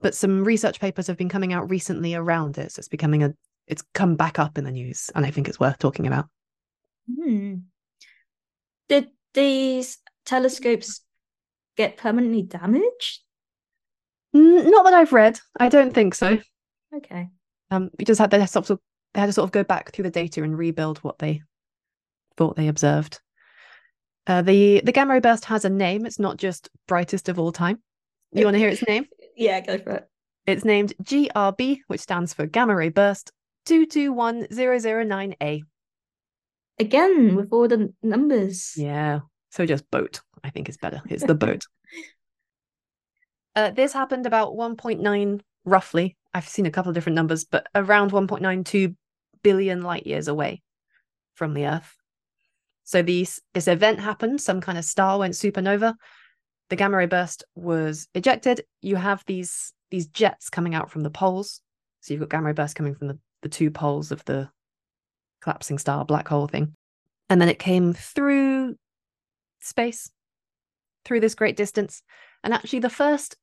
But 0.00 0.14
some 0.14 0.44
research 0.44 0.78
papers 0.80 1.06
have 1.08 1.16
been 1.16 1.28
coming 1.28 1.52
out 1.52 1.68
recently 1.68 2.14
around 2.14 2.58
it. 2.58 2.72
So 2.72 2.80
it's 2.80 2.88
becoming 2.88 3.24
a, 3.24 3.34
it's 3.66 3.82
come 3.94 4.14
back 4.16 4.38
up 4.38 4.56
in 4.56 4.64
the 4.64 4.70
news. 4.70 5.10
And 5.14 5.26
I 5.26 5.30
think 5.30 5.48
it's 5.48 5.58
worth 5.58 5.78
talking 5.78 6.06
about. 6.06 6.26
Hmm. 7.12 7.54
Did 8.88 9.08
these 9.34 9.98
telescopes 10.24 11.00
get 11.76 11.96
permanently 11.96 12.42
damaged? 12.42 13.20
Not 14.32 14.84
that 14.84 14.94
I've 14.94 15.12
read. 15.12 15.40
I 15.58 15.68
don't 15.68 15.94
think 15.94 16.14
so. 16.14 16.38
Okay. 16.94 17.28
Um, 17.70 17.90
we 17.98 18.04
just 18.04 18.20
had 18.20 18.30
they 18.30 18.44
sort 18.46 18.70
of 18.70 18.78
they 19.14 19.20
had 19.20 19.26
to 19.26 19.32
sort 19.32 19.44
of 19.44 19.52
go 19.52 19.64
back 19.64 19.92
through 19.92 20.04
the 20.04 20.10
data 20.10 20.42
and 20.42 20.56
rebuild 20.56 20.98
what 20.98 21.18
they 21.18 21.42
thought 22.36 22.56
they 22.56 22.68
observed. 22.68 23.20
Uh, 24.28 24.42
the 24.42 24.82
the 24.84 24.92
gamma 24.92 25.14
ray 25.14 25.20
burst 25.20 25.46
has 25.46 25.64
a 25.64 25.70
name. 25.70 26.04
It's 26.04 26.18
not 26.18 26.36
just 26.36 26.68
brightest 26.86 27.30
of 27.30 27.38
all 27.38 27.50
time. 27.50 27.80
You 28.32 28.44
want 28.44 28.54
to 28.56 28.58
hear 28.58 28.68
its 28.68 28.86
name? 28.86 29.06
yeah, 29.36 29.60
go 29.60 29.78
for 29.78 29.92
it. 29.92 30.06
It's 30.46 30.64
named 30.64 30.92
GRB, 31.02 31.80
which 31.88 32.00
stands 32.00 32.34
for 32.34 32.46
Gamma 32.46 32.74
Ray 32.76 32.90
Burst 32.90 33.32
221009A. 33.66 35.62
Again, 36.78 37.34
with 37.36 37.48
all 37.52 37.66
the 37.68 37.92
numbers. 38.02 38.74
Yeah. 38.76 39.20
So 39.50 39.66
just 39.66 39.90
boat, 39.90 40.20
I 40.44 40.50
think 40.50 40.68
is 40.68 40.76
better. 40.76 41.02
It's 41.08 41.24
the 41.24 41.34
boat. 41.34 41.64
Uh, 43.56 43.70
this 43.72 43.92
happened 43.92 44.24
about 44.24 44.52
1.9, 44.52 45.40
roughly. 45.64 46.16
I've 46.32 46.46
seen 46.46 46.66
a 46.66 46.70
couple 46.70 46.90
of 46.90 46.94
different 46.94 47.16
numbers, 47.16 47.44
but 47.44 47.66
around 47.74 48.12
1.92 48.12 48.94
billion 49.42 49.82
light 49.82 50.06
years 50.06 50.28
away 50.28 50.62
from 51.34 51.54
the 51.54 51.66
Earth. 51.66 51.97
So 52.88 53.02
these 53.02 53.38
this 53.52 53.68
event 53.68 54.00
happened. 54.00 54.40
Some 54.40 54.62
kind 54.62 54.78
of 54.78 54.84
star 54.84 55.18
went 55.18 55.34
supernova. 55.34 55.92
The 56.70 56.76
gamma 56.76 56.96
ray 56.96 57.04
burst 57.04 57.44
was 57.54 58.08
ejected. 58.14 58.64
You 58.80 58.96
have 58.96 59.22
these 59.26 59.74
these 59.90 60.06
jets 60.06 60.48
coming 60.48 60.74
out 60.74 60.90
from 60.90 61.02
the 61.02 61.10
poles. 61.10 61.60
So 62.00 62.14
you've 62.14 62.20
got 62.20 62.30
gamma 62.30 62.46
ray 62.46 62.52
burst 62.54 62.76
coming 62.76 62.94
from 62.94 63.08
the, 63.08 63.18
the 63.42 63.50
two 63.50 63.70
poles 63.70 64.10
of 64.10 64.24
the 64.24 64.48
collapsing 65.42 65.76
star 65.76 66.06
black 66.06 66.28
hole 66.28 66.46
thing. 66.46 66.72
And 67.28 67.42
then 67.42 67.50
it 67.50 67.58
came 67.58 67.92
through 67.92 68.76
space, 69.60 70.10
through 71.04 71.20
this 71.20 71.34
great 71.34 71.58
distance. 71.58 72.02
And 72.42 72.54
actually, 72.54 72.78
the 72.78 72.88
first 72.88 73.36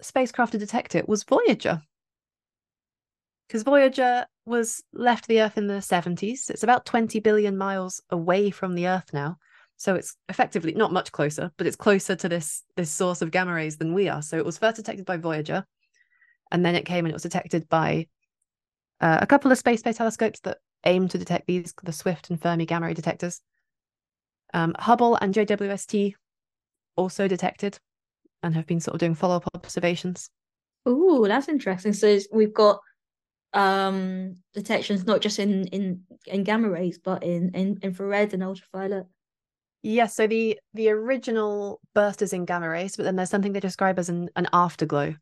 spacecraft 0.00 0.52
to 0.52 0.58
detect 0.58 0.94
it 0.94 1.06
was 1.06 1.22
Voyager. 1.22 1.82
Because 3.46 3.62
Voyager 3.62 4.26
was 4.44 4.82
left 4.92 5.28
the 5.28 5.40
Earth 5.40 5.56
in 5.56 5.66
the 5.66 5.74
70s. 5.74 6.50
It's 6.50 6.62
about 6.62 6.86
20 6.86 7.20
billion 7.20 7.56
miles 7.56 8.02
away 8.10 8.50
from 8.50 8.74
the 8.74 8.88
Earth 8.88 9.12
now. 9.12 9.38
So 9.76 9.94
it's 9.94 10.16
effectively 10.28 10.72
not 10.72 10.92
much 10.92 11.12
closer, 11.12 11.52
but 11.56 11.66
it's 11.66 11.76
closer 11.76 12.16
to 12.16 12.28
this 12.28 12.62
this 12.76 12.90
source 12.90 13.20
of 13.20 13.30
gamma 13.30 13.52
rays 13.52 13.76
than 13.76 13.92
we 13.92 14.08
are. 14.08 14.22
So 14.22 14.38
it 14.38 14.44
was 14.44 14.56
first 14.56 14.76
detected 14.76 15.04
by 15.04 15.18
Voyager, 15.18 15.66
and 16.50 16.64
then 16.64 16.74
it 16.74 16.86
came 16.86 17.04
and 17.04 17.10
it 17.10 17.14
was 17.14 17.22
detected 17.22 17.68
by 17.68 18.06
uh, 19.00 19.18
a 19.20 19.26
couple 19.26 19.52
of 19.52 19.58
space-based 19.58 19.98
telescopes 19.98 20.40
that 20.40 20.58
aim 20.84 21.08
to 21.08 21.18
detect 21.18 21.46
these, 21.46 21.74
the 21.82 21.92
Swift 21.92 22.30
and 22.30 22.40
Fermi 22.40 22.64
gamma 22.64 22.86
ray 22.86 22.94
detectors. 22.94 23.42
Um, 24.54 24.74
Hubble 24.78 25.16
and 25.16 25.34
JWST 25.34 26.14
also 26.96 27.28
detected 27.28 27.78
and 28.42 28.54
have 28.54 28.66
been 28.66 28.80
sort 28.80 28.94
of 28.94 29.00
doing 29.00 29.14
follow 29.14 29.36
up 29.36 29.48
observations. 29.54 30.30
Oh, 30.86 31.26
that's 31.26 31.48
interesting. 31.48 31.92
So 31.92 32.18
we've 32.32 32.54
got 32.54 32.80
um 33.56 34.36
detections 34.52 35.06
not 35.06 35.22
just 35.22 35.38
in 35.38 35.66
in 35.68 36.02
in 36.26 36.44
gamma 36.44 36.68
rays 36.68 36.98
but 36.98 37.22
in 37.22 37.50
in 37.54 37.78
infrared 37.82 38.34
and 38.34 38.42
ultraviolet. 38.42 39.06
Yes, 39.82 40.14
so 40.14 40.26
the 40.26 40.58
the 40.74 40.90
original 40.90 41.80
burst 41.94 42.20
is 42.20 42.32
in 42.32 42.44
gamma 42.44 42.68
rays, 42.68 42.96
but 42.96 43.04
then 43.04 43.16
there's 43.16 43.30
something 43.30 43.52
they 43.52 43.60
describe 43.60 43.98
as 43.98 44.08
an, 44.08 44.28
an 44.36 44.48
afterglow, 44.52 45.14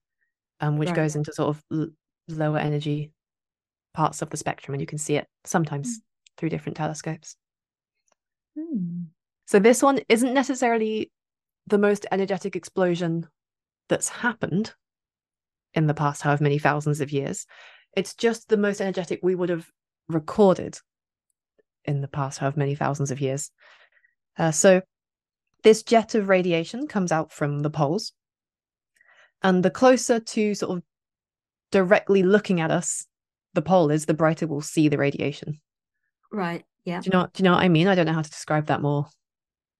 um, 0.60 0.78
which 0.78 0.88
right. 0.88 0.96
goes 0.96 1.16
into 1.16 1.32
sort 1.32 1.50
of 1.50 1.62
l- 1.70 1.88
lower 2.28 2.58
energy 2.58 3.12
parts 3.92 4.22
of 4.22 4.30
the 4.30 4.36
spectrum, 4.36 4.74
and 4.74 4.80
you 4.80 4.86
can 4.86 4.98
see 4.98 5.16
it 5.16 5.28
sometimes 5.44 5.98
mm. 5.98 6.02
through 6.36 6.48
different 6.48 6.76
telescopes. 6.76 7.36
Mm. 8.58 9.08
So 9.46 9.58
this 9.58 9.82
one 9.82 10.00
isn't 10.08 10.32
necessarily 10.34 11.12
the 11.66 11.78
most 11.78 12.06
energetic 12.10 12.56
explosion 12.56 13.28
that's 13.88 14.08
happened 14.08 14.74
in 15.74 15.86
the 15.86 15.94
past 15.94 16.22
however 16.22 16.42
many 16.42 16.58
thousands 16.58 17.00
of 17.00 17.12
years. 17.12 17.46
It's 17.96 18.14
just 18.14 18.48
the 18.48 18.56
most 18.56 18.80
energetic 18.80 19.20
we 19.22 19.34
would 19.34 19.48
have 19.48 19.68
recorded 20.08 20.78
in 21.84 22.00
the 22.00 22.08
past 22.08 22.38
however 22.38 22.58
many 22.58 22.74
thousands 22.74 23.10
of 23.10 23.20
years. 23.20 23.50
Uh, 24.38 24.50
so 24.50 24.82
this 25.62 25.82
jet 25.82 26.14
of 26.14 26.28
radiation 26.28 26.86
comes 26.86 27.12
out 27.12 27.32
from 27.32 27.60
the 27.60 27.70
poles. 27.70 28.12
And 29.42 29.62
the 29.62 29.70
closer 29.70 30.20
to 30.20 30.54
sort 30.54 30.78
of 30.78 30.82
directly 31.70 32.22
looking 32.22 32.60
at 32.60 32.70
us 32.70 33.06
the 33.54 33.62
pole 33.62 33.90
is, 33.90 34.06
the 34.06 34.14
brighter 34.14 34.46
we'll 34.46 34.60
see 34.60 34.88
the 34.88 34.98
radiation. 34.98 35.60
Right. 36.32 36.64
Yeah. 36.84 37.00
Do 37.00 37.06
you 37.06 37.12
know? 37.12 37.28
Do 37.32 37.42
you 37.42 37.44
know 37.44 37.52
what 37.52 37.62
I 37.62 37.68
mean? 37.68 37.86
I 37.86 37.94
don't 37.94 38.06
know 38.06 38.12
how 38.12 38.22
to 38.22 38.30
describe 38.30 38.66
that 38.66 38.82
more, 38.82 39.06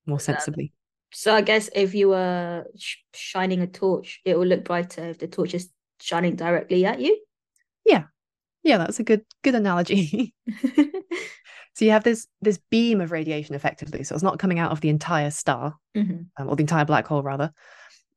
more 0.07 0.21
sensibly. 0.21 0.73
So 1.13 1.35
I 1.35 1.43
guess 1.43 1.69
if 1.75 1.95
you 1.95 2.09
were 2.09 2.65
sh- 2.79 2.99
shining 3.13 3.61
a 3.61 3.67
torch, 3.67 4.21
it 4.25 4.39
will 4.39 4.47
look 4.47 4.65
brighter 4.65 5.11
if 5.11 5.19
the 5.19 5.27
torch 5.27 5.55
is 5.55 5.71
shining 6.01 6.37
directly 6.37 6.85
at 6.87 7.01
you. 7.01 7.21
Yeah, 7.85 8.05
yeah, 8.63 8.79
that's 8.79 8.99
a 8.99 9.05
good 9.05 9.25
good 9.43 9.55
analogy. 9.55 10.35
so 11.75 11.85
you 11.85 11.91
have 11.91 12.05
this 12.05 12.27
this 12.41 12.59
beam 12.71 13.01
of 13.01 13.13
radiation 13.13 13.55
effectively, 13.55 14.03
so 14.05 14.15
it's 14.15 14.25
not 14.25 14.39
coming 14.39 14.59
out 14.59 14.73
of 14.73 14.81
the 14.81 14.89
entire 14.89 15.31
star 15.31 15.77
mm-hmm. 15.97 16.23
um, 16.39 16.49
or 16.49 16.57
the 16.57 16.63
entire 16.63 16.85
black 16.85 17.07
hole 17.07 17.23
rather, 17.23 17.53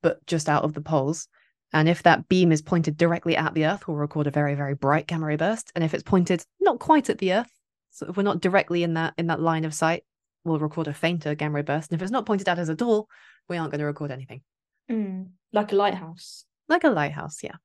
but 0.02 0.26
just 0.26 0.50
out 0.50 0.64
of 0.64 0.74
the 0.74 0.82
poles. 0.82 1.28
And 1.74 1.90
if 1.90 2.04
that 2.04 2.30
beam 2.30 2.54
is 2.54 2.62
pointed 2.62 2.96
directly 2.96 3.36
at 3.36 3.54
the 3.54 3.66
Earth, 3.66 3.88
we'll 3.88 3.98
record 3.98 4.26
a 4.26 4.32
very 4.32 4.56
very 4.56 4.74
bright 4.74 5.06
gamma 5.06 5.26
ray 5.26 5.36
burst. 5.36 5.72
And 5.76 5.84
if 5.84 5.94
it's 5.94 6.04
pointed 6.04 6.46
not 6.62 6.80
quite 6.80 7.10
at 7.10 7.18
the 7.18 7.34
Earth, 7.34 7.52
so 7.92 8.08
if 8.08 8.16
we're 8.16 8.24
not 8.24 8.42
directly 8.42 8.84
in 8.84 8.94
that 8.94 9.14
in 9.18 9.28
that 9.28 9.42
line 9.42 9.66
of 9.66 9.74
sight, 9.74 10.04
we'll 10.46 10.60
record 10.60 10.88
a 10.88 10.94
fainter 10.94 11.36
gamma 11.36 11.56
ray 11.56 11.62
burst. 11.62 11.92
And 11.92 12.00
if 12.00 12.04
it's 12.04 12.12
not 12.12 12.26
pointed 12.26 12.48
at 12.48 12.58
as 12.58 12.70
at 12.70 12.82
all, 12.82 13.10
we 13.50 13.58
aren't 13.58 13.72
going 13.72 13.80
to 13.80 13.86
record 13.86 14.12
anything. 14.12 14.42
Mm, 14.90 15.32
like 15.52 15.74
a 15.74 15.76
lighthouse. 15.76 16.46
Like 16.70 16.86
a 16.86 16.90
lighthouse, 16.90 17.44
yeah. 17.44 17.56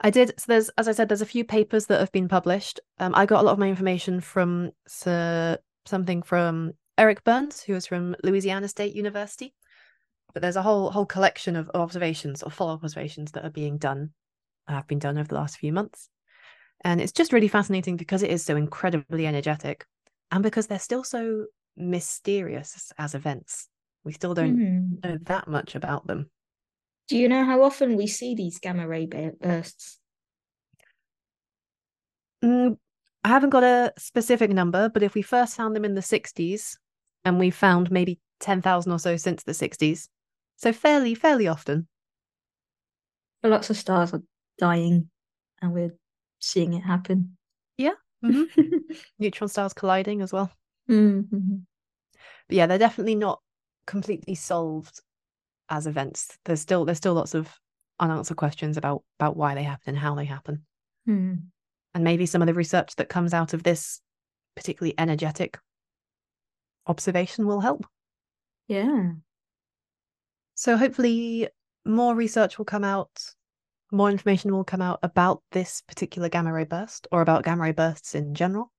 I 0.00 0.10
did. 0.10 0.32
So 0.38 0.44
there's, 0.48 0.70
as 0.70 0.88
I 0.88 0.92
said, 0.92 1.08
there's 1.08 1.20
a 1.20 1.26
few 1.26 1.44
papers 1.44 1.86
that 1.86 2.00
have 2.00 2.12
been 2.12 2.28
published. 2.28 2.80
Um, 2.98 3.14
I 3.14 3.26
got 3.26 3.40
a 3.40 3.44
lot 3.44 3.52
of 3.52 3.58
my 3.58 3.68
information 3.68 4.20
from 4.20 4.70
uh, 5.04 5.56
something 5.84 6.22
from 6.22 6.72
Eric 6.96 7.22
Burns, 7.24 7.62
who 7.62 7.74
is 7.74 7.86
from 7.86 8.16
Louisiana 8.22 8.68
State 8.68 8.94
University. 8.94 9.54
But 10.32 10.42
there's 10.42 10.56
a 10.56 10.62
whole 10.62 10.90
whole 10.90 11.06
collection 11.06 11.56
of 11.56 11.70
observations 11.74 12.42
or 12.42 12.50
follow 12.50 12.74
up 12.74 12.84
observations 12.84 13.32
that 13.32 13.44
are 13.44 13.50
being 13.50 13.78
done, 13.78 14.10
have 14.68 14.86
been 14.86 15.00
done 15.00 15.18
over 15.18 15.26
the 15.26 15.34
last 15.34 15.58
few 15.58 15.72
months, 15.72 16.08
and 16.84 17.00
it's 17.00 17.12
just 17.12 17.32
really 17.32 17.48
fascinating 17.48 17.96
because 17.96 18.22
it 18.22 18.30
is 18.30 18.44
so 18.44 18.56
incredibly 18.56 19.26
energetic 19.26 19.86
and 20.30 20.42
because 20.42 20.68
they're 20.68 20.78
still 20.78 21.02
so 21.02 21.46
mysterious 21.76 22.92
as 22.96 23.14
events. 23.14 23.68
We 24.04 24.12
still 24.12 24.34
don't 24.34 24.56
mm. 24.56 25.04
know 25.04 25.18
that 25.24 25.48
much 25.48 25.74
about 25.74 26.06
them. 26.06 26.30
Do 27.10 27.18
you 27.18 27.28
know 27.28 27.44
how 27.44 27.64
often 27.64 27.96
we 27.96 28.06
see 28.06 28.36
these 28.36 28.60
gamma 28.60 28.86
ray 28.86 29.04
bursts? 29.06 29.98
Mm, 32.44 32.76
I 33.24 33.28
haven't 33.28 33.50
got 33.50 33.64
a 33.64 33.92
specific 33.98 34.52
number, 34.52 34.88
but 34.88 35.02
if 35.02 35.14
we 35.14 35.22
first 35.22 35.56
found 35.56 35.74
them 35.74 35.84
in 35.84 35.96
the 35.96 36.02
60s 36.02 36.76
and 37.24 37.40
we 37.40 37.50
found 37.50 37.90
maybe 37.90 38.20
10,000 38.38 38.92
or 38.92 38.98
so 39.00 39.16
since 39.16 39.42
the 39.42 39.50
60s, 39.50 40.06
so 40.54 40.72
fairly, 40.72 41.16
fairly 41.16 41.48
often. 41.48 41.88
But 43.42 43.50
lots 43.50 43.70
of 43.70 43.76
stars 43.76 44.14
are 44.14 44.22
dying 44.56 45.10
and 45.60 45.72
we're 45.72 45.96
seeing 46.38 46.74
it 46.74 46.82
happen. 46.82 47.36
Yeah, 47.76 47.94
Mm-hmm. 48.24 48.76
Neutron 49.18 49.48
stars 49.48 49.72
colliding 49.72 50.22
as 50.22 50.32
well. 50.32 50.52
Mm-hmm. 50.88 51.56
But 52.46 52.56
yeah, 52.56 52.68
they're 52.68 52.78
definitely 52.78 53.16
not 53.16 53.40
completely 53.84 54.36
solved 54.36 55.00
as 55.70 55.86
events. 55.86 56.36
There's 56.44 56.60
still 56.60 56.84
there's 56.84 56.98
still 56.98 57.14
lots 57.14 57.34
of 57.34 57.48
unanswered 57.98 58.36
questions 58.36 58.76
about 58.76 59.02
about 59.18 59.36
why 59.36 59.54
they 59.54 59.62
happen 59.62 59.90
and 59.90 59.98
how 59.98 60.14
they 60.14 60.24
happen. 60.24 60.64
Mm. 61.08 61.44
And 61.94 62.04
maybe 62.04 62.26
some 62.26 62.42
of 62.42 62.46
the 62.46 62.54
research 62.54 62.96
that 62.96 63.08
comes 63.08 63.32
out 63.32 63.54
of 63.54 63.62
this 63.62 64.00
particularly 64.54 64.94
energetic 64.98 65.58
observation 66.86 67.46
will 67.46 67.60
help. 67.60 67.86
Yeah. 68.68 69.12
So 70.54 70.76
hopefully 70.76 71.48
more 71.84 72.14
research 72.14 72.58
will 72.58 72.64
come 72.64 72.84
out, 72.84 73.10
more 73.90 74.10
information 74.10 74.52
will 74.52 74.64
come 74.64 74.82
out 74.82 74.98
about 75.02 75.42
this 75.52 75.82
particular 75.88 76.28
gamma 76.28 76.52
ray 76.52 76.64
burst 76.64 77.08
or 77.10 77.22
about 77.22 77.44
gamma 77.44 77.62
ray 77.62 77.72
bursts 77.72 78.14
in 78.14 78.34
general. 78.34 78.70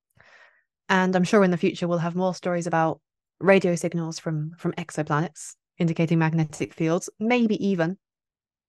And 0.88 1.15
I'm 1.15 1.23
sure 1.23 1.43
in 1.43 1.51
the 1.51 1.58
future 1.58 1.88
we'll 1.88 1.97
have 1.99 2.15
more 2.15 2.36
stories 2.36 2.67
about 2.67 3.01
radio 3.39 3.75
signals 3.75 4.19
from 4.19 4.51
from 4.58 4.71
exoplanets 4.73 5.56
indicating 5.82 6.20
magnetic 6.20 6.74
fields, 6.74 7.10
maybe 7.20 7.56
even 7.65 7.98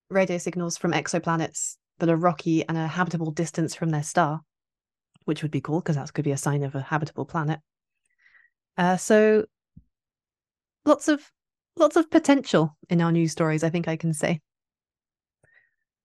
radio 0.09 0.39
signals 0.39 0.77
from 0.79 0.93
exoplanets 0.93 1.77
that 1.99 2.09
are 2.09 2.17
rocky 2.17 2.67
and 2.67 2.77
a 2.77 2.87
habitable 2.87 3.31
distance 3.31 3.75
from 3.75 3.91
their 3.91 4.03
star, 4.03 4.41
which 5.27 5.43
would 5.43 5.51
be 5.51 5.61
cool 5.61 5.81
because 5.81 5.97
that 5.97 6.13
could 6.13 6.25
be 6.25 6.33
a 6.33 6.37
sign 6.37 6.63
of 6.63 6.75
a 6.75 6.81
habitable 6.81 7.27
planet. 7.27 7.61
Uh, 8.77 8.97
so 8.97 9.45
lots 10.85 11.09
of 11.09 11.23
lots 11.77 11.97
of 11.97 12.11
potential 12.11 12.77
in 12.89 13.01
our 13.01 13.13
news 13.13 13.33
stories, 13.33 13.63
I 13.63 13.71
think 13.71 13.87
I 13.87 13.97
can 13.97 14.15
say. 14.15 14.41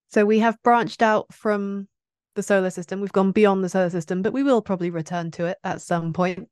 So 0.10 0.26
we 0.26 0.39
have 0.39 0.62
branched 0.62 1.02
out 1.02 1.34
from 1.34 1.88
the 2.36 2.43
solar 2.43 2.70
system. 2.70 3.02
We've 3.02 3.12
gone 3.12 3.32
beyond 3.32 3.63
the 3.63 3.70
solar 3.70 3.89
system, 3.89 4.22
but 4.22 4.34
we 4.34 4.43
will 4.43 4.62
probably 4.62 4.89
return 4.89 5.32
to 5.32 5.46
it 5.46 5.58
at 5.63 5.82
some 5.82 6.13
point. 6.13 6.50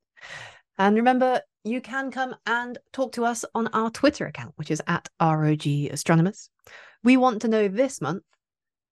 And 0.78 0.96
remember, 0.96 1.41
you 1.65 1.82
can 1.82 2.12
come 2.12 2.36
and 2.45 2.78
talk 2.93 3.12
to 3.13 3.25
us 3.25 3.43
on 3.56 3.67
our 3.73 3.89
Twitter 3.89 4.28
account, 4.28 4.54
which 4.56 4.69
is 4.69 4.82
at 4.88 5.10
ROG 5.19 5.65
Astronomers. 5.65 6.49
We 7.04 7.17
want 7.17 7.41
to 7.41 7.47
know 7.47 7.67
this 7.67 7.99
month 7.99 8.23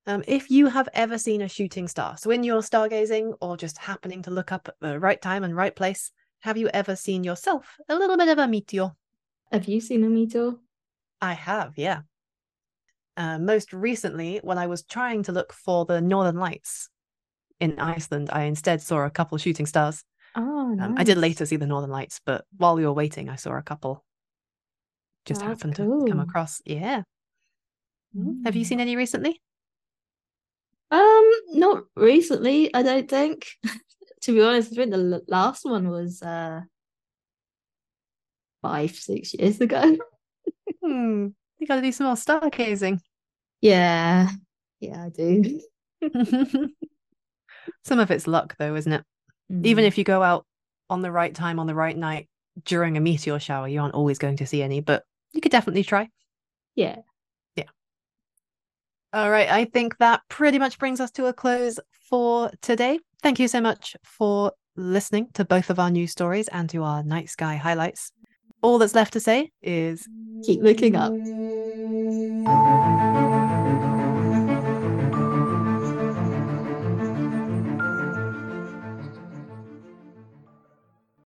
um, 0.07 0.23
if 0.27 0.49
you 0.49 0.67
have 0.67 0.89
ever 0.93 1.17
seen 1.17 1.41
a 1.41 1.47
shooting 1.47 1.87
star. 1.87 2.17
So, 2.17 2.31
in 2.31 2.43
your 2.43 2.61
stargazing 2.61 3.35
or 3.39 3.55
just 3.57 3.77
happening 3.77 4.23
to 4.23 4.31
look 4.31 4.51
up 4.51 4.67
at 4.67 4.75
the 4.81 4.99
right 4.99 5.21
time 5.21 5.43
and 5.43 5.55
right 5.55 5.75
place, 5.75 6.11
have 6.41 6.57
you 6.57 6.67
ever 6.69 6.95
seen 6.95 7.23
yourself 7.23 7.77
a 7.87 7.95
little 7.95 8.17
bit 8.17 8.27
of 8.27 8.39
a 8.39 8.47
meteor? 8.47 8.91
Have 9.51 9.65
you 9.65 9.79
seen 9.79 10.03
a 10.03 10.09
meteor? 10.09 10.55
I 11.21 11.33
have, 11.33 11.73
yeah. 11.77 12.01
Uh, 13.15 13.37
most 13.37 13.71
recently, 13.71 14.39
when 14.43 14.57
I 14.57 14.67
was 14.67 14.83
trying 14.83 15.23
to 15.23 15.31
look 15.31 15.53
for 15.53 15.85
the 15.85 16.01
Northern 16.01 16.37
Lights 16.37 16.89
in 17.59 17.79
Iceland, 17.79 18.29
I 18.33 18.43
instead 18.43 18.81
saw 18.81 19.05
a 19.05 19.11
couple 19.11 19.37
shooting 19.37 19.67
stars. 19.67 20.03
Oh, 20.35 20.69
nice. 20.73 20.87
Um, 20.89 20.95
I 20.97 21.03
did 21.03 21.17
later 21.17 21.45
see 21.45 21.55
the 21.57 21.67
Northern 21.67 21.91
Lights, 21.91 22.19
but 22.25 22.45
while 22.57 22.75
we 22.75 22.85
were 22.85 22.93
waiting, 22.93 23.29
I 23.29 23.35
saw 23.35 23.57
a 23.57 23.61
couple. 23.61 24.03
Just 25.25 25.41
That's 25.41 25.61
happened 25.61 25.75
to 25.77 26.05
come 26.09 26.19
across. 26.19 26.61
Yeah. 26.65 27.03
Mm. 28.15 28.43
Have 28.45 28.55
you 28.55 28.63
Mm. 28.63 28.67
seen 28.67 28.79
any 28.79 28.95
recently? 28.95 29.41
Um, 30.91 31.31
not 31.53 31.83
recently, 31.95 32.73
I 32.73 32.83
don't 32.83 33.09
think. 33.09 33.47
To 34.23 34.31
be 34.33 34.41
honest, 34.41 34.71
I 34.71 34.75
think 34.75 34.91
the 34.91 35.21
last 35.27 35.65
one 35.65 35.89
was 35.89 36.21
uh 36.21 36.61
five, 38.61 38.91
six 38.95 39.33
years 39.33 39.61
ago. 39.61 39.97
Hmm. 40.83 41.27
You 41.59 41.67
got 41.67 41.75
to 41.77 41.81
do 41.81 41.91
some 41.93 42.07
more 42.07 42.15
stargazing. 42.15 42.99
Yeah, 43.61 44.29
yeah, 44.81 45.05
I 45.05 45.09
do. 45.09 45.61
some 47.83 47.99
of 47.99 48.11
it's 48.11 48.27
luck, 48.27 48.55
though, 48.59 48.75
isn't 48.75 48.91
it? 48.93 49.03
Even 49.49 49.83
Mm. 49.83 49.87
if 49.87 49.97
you 49.97 50.03
go 50.03 50.23
out 50.23 50.45
on 50.89 51.01
the 51.01 51.11
right 51.11 51.33
time 51.33 51.59
on 51.59 51.67
the 51.67 51.75
right 51.75 51.97
night 51.97 52.27
during 52.65 52.97
a 52.97 53.01
meteor 53.01 53.39
shower, 53.39 53.67
you 53.67 53.81
aren't 53.81 53.93
always 53.95 54.17
going 54.17 54.37
to 54.37 54.45
see 54.45 54.61
any, 54.63 54.79
but 54.81 55.03
you 55.31 55.41
could 55.41 55.51
definitely 55.51 55.83
try. 55.83 56.09
Yeah. 56.75 56.99
Yeah, 57.55 57.65
All 59.13 59.29
right, 59.29 59.49
I 59.49 59.65
think 59.65 59.97
that 59.97 60.21
pretty 60.29 60.57
much 60.59 60.79
brings 60.79 60.99
us 60.99 61.11
to 61.11 61.27
a 61.27 61.33
close 61.33 61.79
for 62.09 62.51
today. 62.61 62.99
Thank 63.21 63.39
you 63.39 63.47
so 63.47 63.61
much 63.61 63.95
for 64.03 64.51
listening 64.75 65.27
to 65.33 65.45
both 65.45 65.69
of 65.69 65.79
our 65.79 65.91
news 65.91 66.11
stories 66.11 66.47
and 66.47 66.69
to 66.71 66.83
our 66.83 67.03
night 67.03 67.29
sky 67.29 67.55
highlights. 67.55 68.11
All 68.61 68.77
that's 68.79 68.95
left 68.95 69.13
to 69.13 69.19
say 69.19 69.51
is 69.61 70.07
keep 70.43 70.61
looking 70.61 70.95
up. 70.95 71.15